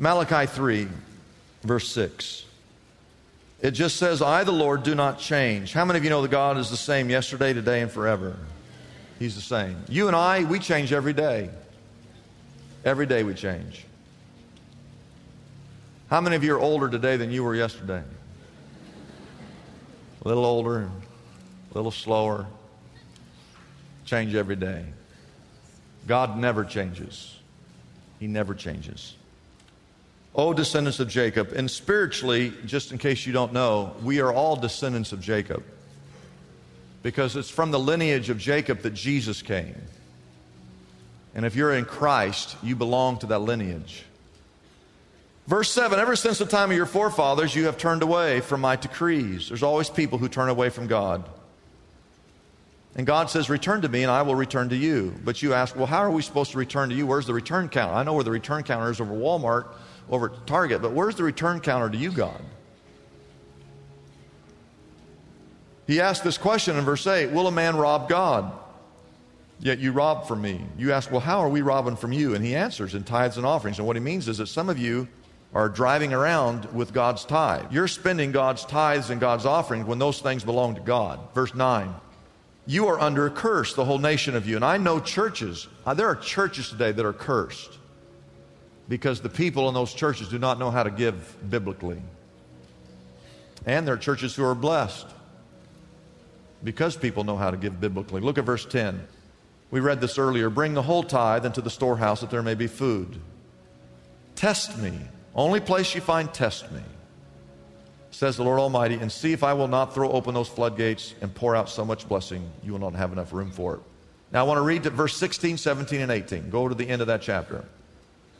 Malachi 0.00 0.46
3, 0.46 0.88
verse 1.62 1.88
6. 1.92 2.44
It 3.60 3.72
just 3.72 3.96
says, 3.96 4.22
I, 4.22 4.44
the 4.44 4.52
Lord, 4.52 4.84
do 4.84 4.94
not 4.94 5.18
change. 5.18 5.72
How 5.72 5.84
many 5.84 5.98
of 5.98 6.04
you 6.04 6.10
know 6.10 6.22
that 6.22 6.30
God 6.30 6.58
is 6.58 6.70
the 6.70 6.76
same 6.76 7.10
yesterday, 7.10 7.52
today, 7.52 7.80
and 7.80 7.90
forever? 7.90 8.36
He's 9.18 9.34
the 9.34 9.40
same. 9.40 9.76
You 9.88 10.06
and 10.06 10.14
I, 10.14 10.44
we 10.44 10.60
change 10.60 10.92
every 10.92 11.12
day. 11.12 11.50
Every 12.84 13.06
day 13.06 13.24
we 13.24 13.34
change. 13.34 13.84
How 16.08 16.20
many 16.20 16.36
of 16.36 16.44
you 16.44 16.54
are 16.54 16.60
older 16.60 16.88
today 16.88 17.16
than 17.16 17.32
you 17.32 17.42
were 17.42 17.54
yesterday? 17.54 18.02
A 20.24 20.28
little 20.28 20.46
older, 20.46 20.88
a 21.72 21.74
little 21.74 21.90
slower. 21.90 22.46
Change 24.04 24.34
every 24.34 24.56
day. 24.56 24.84
God 26.06 26.38
never 26.38 26.64
changes. 26.64 27.36
He 28.20 28.26
never 28.26 28.54
changes. 28.54 29.14
O 30.34 30.52
descendants 30.52 31.00
of 31.00 31.08
Jacob. 31.08 31.52
And 31.52 31.70
spiritually, 31.70 32.52
just 32.64 32.92
in 32.92 32.98
case 32.98 33.26
you 33.26 33.32
don't 33.32 33.52
know, 33.52 33.94
we 34.02 34.20
are 34.20 34.32
all 34.32 34.56
descendants 34.56 35.12
of 35.12 35.20
Jacob. 35.20 35.64
Because 37.02 37.36
it's 37.36 37.50
from 37.50 37.70
the 37.70 37.78
lineage 37.78 38.30
of 38.30 38.38
Jacob 38.38 38.82
that 38.82 38.94
Jesus 38.94 39.42
came. 39.42 39.76
And 41.34 41.46
if 41.46 41.54
you're 41.54 41.72
in 41.72 41.84
Christ, 41.84 42.56
you 42.62 42.76
belong 42.76 43.18
to 43.18 43.26
that 43.26 43.40
lineage. 43.40 44.04
Verse 45.46 45.70
7 45.70 45.98
Ever 45.98 46.16
since 46.16 46.38
the 46.38 46.46
time 46.46 46.70
of 46.70 46.76
your 46.76 46.86
forefathers, 46.86 47.54
you 47.54 47.66
have 47.66 47.78
turned 47.78 48.02
away 48.02 48.40
from 48.40 48.60
my 48.60 48.76
decrees. 48.76 49.48
There's 49.48 49.62
always 49.62 49.88
people 49.88 50.18
who 50.18 50.28
turn 50.28 50.48
away 50.48 50.68
from 50.68 50.86
God. 50.86 51.24
And 52.96 53.06
God 53.06 53.30
says, 53.30 53.48
Return 53.48 53.82
to 53.82 53.88
me, 53.88 54.02
and 54.02 54.10
I 54.10 54.22
will 54.22 54.34
return 54.34 54.68
to 54.70 54.76
you. 54.76 55.14
But 55.24 55.40
you 55.40 55.54
ask, 55.54 55.74
Well, 55.76 55.86
how 55.86 55.98
are 55.98 56.10
we 56.10 56.22
supposed 56.22 56.52
to 56.52 56.58
return 56.58 56.90
to 56.90 56.94
you? 56.94 57.06
Where's 57.06 57.26
the 57.26 57.34
return 57.34 57.68
counter? 57.68 57.94
I 57.94 58.02
know 58.02 58.14
where 58.14 58.24
the 58.24 58.30
return 58.30 58.62
counter 58.62 58.90
is 58.90 59.00
over 59.00 59.14
Walmart 59.14 59.68
over 60.10 60.32
at 60.32 60.46
Target, 60.46 60.82
but 60.82 60.92
where's 60.92 61.16
the 61.16 61.24
return 61.24 61.60
counter 61.60 61.90
to 61.90 61.96
you, 61.96 62.10
God? 62.10 62.40
He 65.86 66.00
asked 66.00 66.22
this 66.22 66.38
question 66.38 66.76
in 66.76 66.84
verse 66.84 67.06
8 67.06 67.30
Will 67.32 67.46
a 67.46 67.52
man 67.52 67.76
rob 67.76 68.08
God? 68.08 68.52
Yet 69.60 69.80
you 69.80 69.90
rob 69.90 70.28
from 70.28 70.40
me. 70.40 70.60
You 70.76 70.92
ask, 70.92 71.10
Well, 71.10 71.20
how 71.20 71.40
are 71.40 71.48
we 71.48 71.62
robbing 71.62 71.96
from 71.96 72.12
you? 72.12 72.34
And 72.34 72.44
he 72.44 72.54
answers 72.54 72.94
in 72.94 73.04
tithes 73.04 73.38
and 73.38 73.46
offerings. 73.46 73.78
And 73.78 73.86
what 73.86 73.96
he 73.96 74.00
means 74.00 74.28
is 74.28 74.38
that 74.38 74.46
some 74.46 74.68
of 74.68 74.78
you 74.78 75.08
are 75.54 75.68
driving 75.68 76.12
around 76.12 76.66
with 76.66 76.92
God's 76.92 77.24
tithe. 77.24 77.72
You're 77.72 77.88
spending 77.88 78.32
God's 78.32 78.64
tithes 78.66 79.08
and 79.10 79.18
God's 79.18 79.46
offerings 79.46 79.86
when 79.86 79.98
those 79.98 80.20
things 80.20 80.44
belong 80.44 80.74
to 80.74 80.80
God. 80.82 81.20
Verse 81.34 81.54
9. 81.54 81.94
You 82.66 82.88
are 82.88 83.00
under 83.00 83.26
a 83.26 83.30
curse, 83.30 83.72
the 83.72 83.84
whole 83.86 83.98
nation 83.98 84.36
of 84.36 84.46
you. 84.46 84.56
And 84.56 84.64
I 84.64 84.76
know 84.76 85.00
churches, 85.00 85.66
uh, 85.86 85.94
there 85.94 86.06
are 86.06 86.16
churches 86.16 86.68
today 86.68 86.92
that 86.92 87.04
are 87.04 87.14
cursed 87.14 87.78
because 88.88 89.20
the 89.20 89.28
people 89.28 89.68
in 89.68 89.74
those 89.74 89.92
churches 89.92 90.28
do 90.28 90.38
not 90.38 90.58
know 90.58 90.70
how 90.70 90.82
to 90.82 90.90
give 90.90 91.36
biblically. 91.48 92.00
And 93.66 93.86
there 93.86 93.94
are 93.94 93.98
churches 93.98 94.34
who 94.34 94.44
are 94.44 94.54
blessed 94.54 95.06
because 96.64 96.96
people 96.96 97.24
know 97.24 97.36
how 97.36 97.50
to 97.50 97.56
give 97.56 97.80
biblically. 97.80 98.20
Look 98.20 98.38
at 98.38 98.44
verse 98.44 98.64
10. 98.64 99.06
We 99.70 99.80
read 99.80 100.00
this 100.00 100.18
earlier. 100.18 100.48
Bring 100.48 100.74
the 100.74 100.82
whole 100.82 101.02
tithe 101.02 101.44
into 101.44 101.60
the 101.60 101.70
storehouse 101.70 102.20
that 102.22 102.30
there 102.30 102.42
may 102.42 102.54
be 102.54 102.66
food. 102.66 103.20
Test 104.34 104.78
me. 104.78 104.92
Only 105.34 105.60
place 105.60 105.94
you 105.94 106.00
find, 106.00 106.32
test 106.32 106.72
me, 106.72 106.80
says 108.10 108.36
the 108.36 108.42
Lord 108.42 108.58
Almighty, 108.58 108.94
and 108.94 109.12
see 109.12 109.32
if 109.32 109.44
I 109.44 109.52
will 109.52 109.68
not 109.68 109.94
throw 109.94 110.10
open 110.10 110.34
those 110.34 110.48
floodgates 110.48 111.14
and 111.20 111.32
pour 111.32 111.54
out 111.54 111.68
so 111.68 111.84
much 111.84 112.08
blessing 112.08 112.50
you 112.64 112.72
will 112.72 112.80
not 112.80 112.94
have 112.94 113.12
enough 113.12 113.32
room 113.32 113.50
for 113.50 113.74
it. 113.74 113.80
Now 114.32 114.40
I 114.40 114.48
want 114.48 114.58
to 114.58 114.62
read 114.62 114.82
to 114.84 114.90
verse 114.90 115.16
16, 115.16 115.58
17, 115.58 116.00
and 116.00 116.10
18. 116.10 116.50
Go 116.50 116.68
to 116.68 116.74
the 116.74 116.88
end 116.88 117.02
of 117.02 117.06
that 117.06 117.22
chapter. 117.22 117.64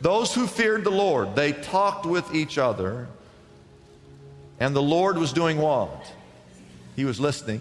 Those 0.00 0.34
who 0.34 0.46
feared 0.46 0.84
the 0.84 0.90
Lord, 0.90 1.34
they 1.34 1.52
talked 1.52 2.06
with 2.06 2.34
each 2.34 2.58
other, 2.58 3.08
and 4.60 4.74
the 4.74 4.82
Lord 4.82 5.18
was 5.18 5.32
doing 5.32 5.58
what? 5.58 6.12
He 6.96 7.04
was 7.04 7.18
listening. 7.18 7.60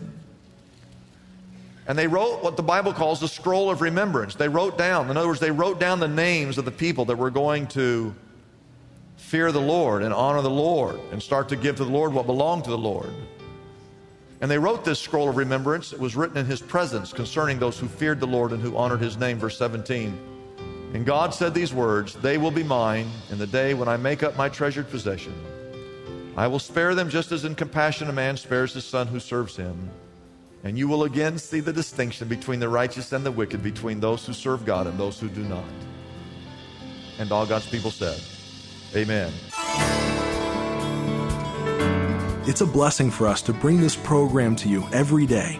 And 1.87 1.97
they 1.97 2.07
wrote 2.07 2.43
what 2.43 2.57
the 2.57 2.63
Bible 2.63 2.93
calls 2.93 3.19
the 3.19 3.27
scroll 3.27 3.69
of 3.69 3.81
remembrance. 3.81 4.35
They 4.35 4.49
wrote 4.49 4.77
down, 4.77 5.09
in 5.09 5.15
other 5.15 5.27
words, 5.27 5.39
they 5.39 5.51
wrote 5.51 5.79
down 5.79 5.99
the 5.99 6.07
names 6.07 6.57
of 6.57 6.65
the 6.65 6.71
people 6.71 7.05
that 7.05 7.17
were 7.17 7.29
going 7.29 7.67
to 7.67 8.13
fear 9.15 9.51
the 9.51 9.61
Lord 9.61 10.03
and 10.03 10.13
honor 10.13 10.41
the 10.41 10.49
Lord 10.49 10.99
and 11.11 11.23
start 11.23 11.49
to 11.49 11.55
give 11.55 11.77
to 11.77 11.85
the 11.85 11.91
Lord 11.91 12.13
what 12.13 12.25
belonged 12.25 12.65
to 12.65 12.69
the 12.69 12.77
Lord. 12.77 13.09
And 14.41 14.51
they 14.51 14.59
wrote 14.59 14.85
this 14.85 14.99
scroll 14.99 15.29
of 15.29 15.37
remembrance. 15.37 15.93
It 15.93 15.99
was 15.99 16.15
written 16.15 16.37
in 16.37 16.45
his 16.45 16.61
presence 16.61 17.11
concerning 17.11 17.57
those 17.57 17.79
who 17.79 17.87
feared 17.87 18.19
the 18.19 18.27
Lord 18.27 18.51
and 18.51 18.61
who 18.61 18.77
honored 18.77 19.01
his 19.01 19.17
name, 19.17 19.39
verse 19.39 19.57
17. 19.57 20.36
And 20.93 21.05
God 21.05 21.33
said 21.33 21.53
these 21.53 21.73
words 21.73 22.13
They 22.15 22.37
will 22.37 22.51
be 22.51 22.63
mine 22.63 23.09
in 23.29 23.37
the 23.37 23.47
day 23.47 23.73
when 23.73 23.87
I 23.87 23.97
make 23.97 24.23
up 24.23 24.37
my 24.37 24.49
treasured 24.49 24.89
possession. 24.89 25.33
I 26.37 26.47
will 26.47 26.59
spare 26.59 26.95
them 26.95 27.09
just 27.09 27.31
as 27.31 27.45
in 27.45 27.55
compassion 27.55 28.09
a 28.09 28.13
man 28.13 28.37
spares 28.37 28.73
his 28.73 28.85
son 28.85 29.07
who 29.07 29.19
serves 29.19 29.55
him. 29.55 29.89
And 30.63 30.77
you 30.77 30.87
will 30.87 31.03
again 31.03 31.37
see 31.37 31.59
the 31.59 31.73
distinction 31.73 32.27
between 32.27 32.59
the 32.59 32.69
righteous 32.69 33.11
and 33.11 33.25
the 33.25 33.31
wicked, 33.31 33.63
between 33.63 33.99
those 33.99 34.25
who 34.25 34.33
serve 34.33 34.65
God 34.65 34.87
and 34.87 34.99
those 34.99 35.19
who 35.19 35.29
do 35.29 35.43
not. 35.43 35.63
And 37.19 37.31
all 37.31 37.45
God's 37.45 37.67
people 37.67 37.91
said, 37.91 38.21
Amen. 38.95 39.31
It's 42.47 42.61
a 42.61 42.65
blessing 42.65 43.11
for 43.11 43.27
us 43.27 43.41
to 43.43 43.53
bring 43.53 43.81
this 43.81 43.95
program 43.95 44.55
to 44.57 44.69
you 44.69 44.87
every 44.93 45.25
day. 45.25 45.59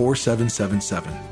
4777 0.00 1.30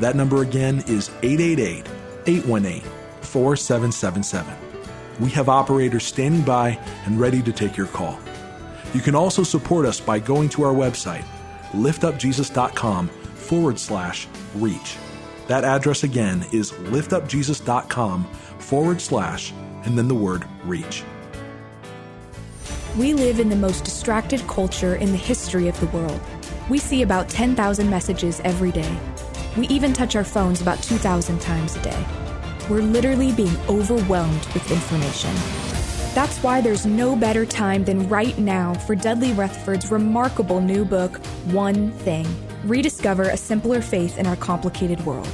that 0.00 0.16
number 0.16 0.42
again 0.42 0.82
is 0.86 1.10
888 1.22 1.86
818 2.26 2.82
4777. 3.22 4.54
We 5.20 5.30
have 5.30 5.48
operators 5.48 6.04
standing 6.04 6.42
by 6.42 6.78
and 7.06 7.20
ready 7.20 7.42
to 7.42 7.52
take 7.52 7.76
your 7.76 7.86
call. 7.86 8.18
You 8.92 9.00
can 9.00 9.14
also 9.14 9.42
support 9.42 9.86
us 9.86 10.00
by 10.00 10.18
going 10.18 10.48
to 10.50 10.64
our 10.64 10.74
website, 10.74 11.24
liftupjesus.com 11.72 13.08
forward 13.08 13.78
slash 13.78 14.26
reach. 14.56 14.96
That 15.46 15.64
address 15.64 16.04
again 16.04 16.44
is 16.52 16.72
liftupjesus.com 16.72 18.24
forward 18.58 19.00
slash 19.00 19.52
and 19.84 19.96
then 19.96 20.08
the 20.08 20.14
word 20.14 20.44
reach. 20.64 21.04
We 22.96 23.12
live 23.12 23.40
in 23.40 23.48
the 23.48 23.56
most 23.56 23.84
distracted 23.84 24.46
culture 24.46 24.96
in 24.96 25.10
the 25.10 25.18
history 25.18 25.68
of 25.68 25.78
the 25.80 25.86
world. 25.86 26.20
We 26.68 26.78
see 26.78 27.02
about 27.02 27.28
10,000 27.28 27.88
messages 27.88 28.40
every 28.44 28.72
day 28.72 28.96
we 29.56 29.68
even 29.68 29.92
touch 29.92 30.16
our 30.16 30.24
phones 30.24 30.60
about 30.60 30.82
2,000 30.82 31.40
times 31.40 31.76
a 31.76 31.82
day. 31.82 32.06
We're 32.68 32.82
literally 32.82 33.32
being 33.32 33.56
overwhelmed 33.68 34.44
with 34.46 34.70
information. 34.70 35.32
That's 36.14 36.38
why 36.38 36.60
there's 36.60 36.86
no 36.86 37.14
better 37.16 37.44
time 37.44 37.84
than 37.84 38.08
right 38.08 38.36
now 38.38 38.74
for 38.74 38.94
Dudley 38.94 39.32
Rutherford's 39.32 39.90
remarkable 39.90 40.60
new 40.60 40.84
book, 40.84 41.18
One 41.46 41.90
Thing 41.90 42.26
Rediscover 42.64 43.24
a 43.24 43.36
Simpler 43.36 43.82
Faith 43.82 44.18
in 44.18 44.26
Our 44.26 44.36
Complicated 44.36 45.04
World. 45.04 45.28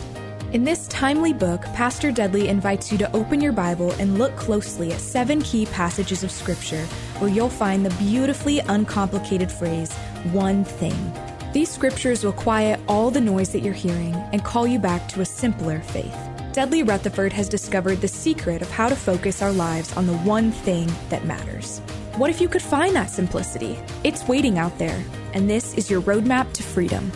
In 0.53 0.65
this 0.65 0.89
timely 0.89 1.33
book, 1.33 1.63
Pastor 1.75 2.11
Dudley 2.11 2.49
invites 2.49 2.91
you 2.91 2.99
to 2.99 3.17
open 3.17 3.41
your 3.41 3.53
Bible 3.53 3.93
and 4.01 4.19
look 4.19 4.35
closely 4.35 4.93
at 4.93 5.01
seven 5.01 5.41
key 5.43 5.65
passages 5.67 6.25
of 6.25 6.33
Scripture 6.33 6.85
where 7.21 7.31
you'll 7.31 7.49
find 7.49 7.87
the 7.87 7.95
beautifully 8.03 8.59
uncomplicated 8.59 9.53
phrase, 9.53 9.93
one 10.33 10.65
thing. 10.65 11.13
These 11.53 11.71
scriptures 11.71 12.25
will 12.25 12.33
quiet 12.33 12.81
all 12.89 13.13
the 13.13 13.21
noise 13.21 13.53
that 13.53 13.61
you're 13.61 13.73
hearing 13.73 14.13
and 14.33 14.43
call 14.43 14.67
you 14.67 14.81
back 14.81 15.07
to 15.11 15.21
a 15.21 15.25
simpler 15.25 15.79
faith. 15.79 16.17
Dudley 16.53 16.83
Rutherford 16.83 17.33
has 17.33 17.49
discovered 17.49 18.01
the 18.01 18.09
secret 18.09 18.61
of 18.61 18.71
how 18.73 18.89
to 18.89 18.97
focus 18.97 19.43
our 19.43 19.53
lives 19.53 19.97
on 19.97 20.09
the 20.09 20.19
one 20.19 20.51
thing 20.51 20.91
that 21.11 21.27
matters. 21.27 21.79
What 22.17 22.29
if 22.29 22.41
you 22.41 22.49
could 22.49 22.63
find 22.63 22.97
that 22.97 23.11
simplicity? 23.11 23.79
It's 24.03 24.27
waiting 24.27 24.59
out 24.59 24.77
there, 24.79 25.01
and 25.33 25.49
this 25.49 25.75
is 25.75 25.89
your 25.89 26.03
roadmap 26.03 26.53
to 26.55 26.65
freedom. 26.65 27.13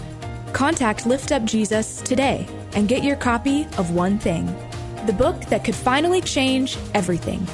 Contact 0.53 1.05
Lift 1.05 1.33
Up 1.33 1.45
Jesus 1.45 2.01
today 2.03 2.47
and 2.75 2.89
get 2.89 3.05
your 3.05 3.17
copy 3.17 3.65
of 3.79 3.93
One 3.93 4.19
Thing, 4.19 4.47
the 5.07 5.13
book 5.13 5.41
that 5.47 5.65
could 5.65 5.75
finally 5.75 6.21
change 6.21 6.77
everything. 6.95 7.47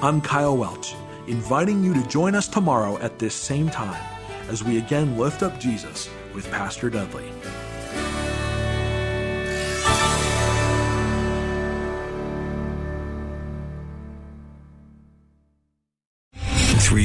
I'm 0.00 0.20
Kyle 0.20 0.56
Welch, 0.56 0.94
inviting 1.26 1.82
you 1.82 1.92
to 1.94 2.06
join 2.06 2.34
us 2.34 2.46
tomorrow 2.46 2.98
at 2.98 3.18
this 3.18 3.34
same 3.34 3.68
time 3.68 4.02
as 4.48 4.62
we 4.62 4.78
again 4.78 5.18
lift 5.18 5.42
up 5.42 5.58
Jesus 5.58 6.08
with 6.34 6.50
Pastor 6.50 6.88
Dudley. 6.88 7.30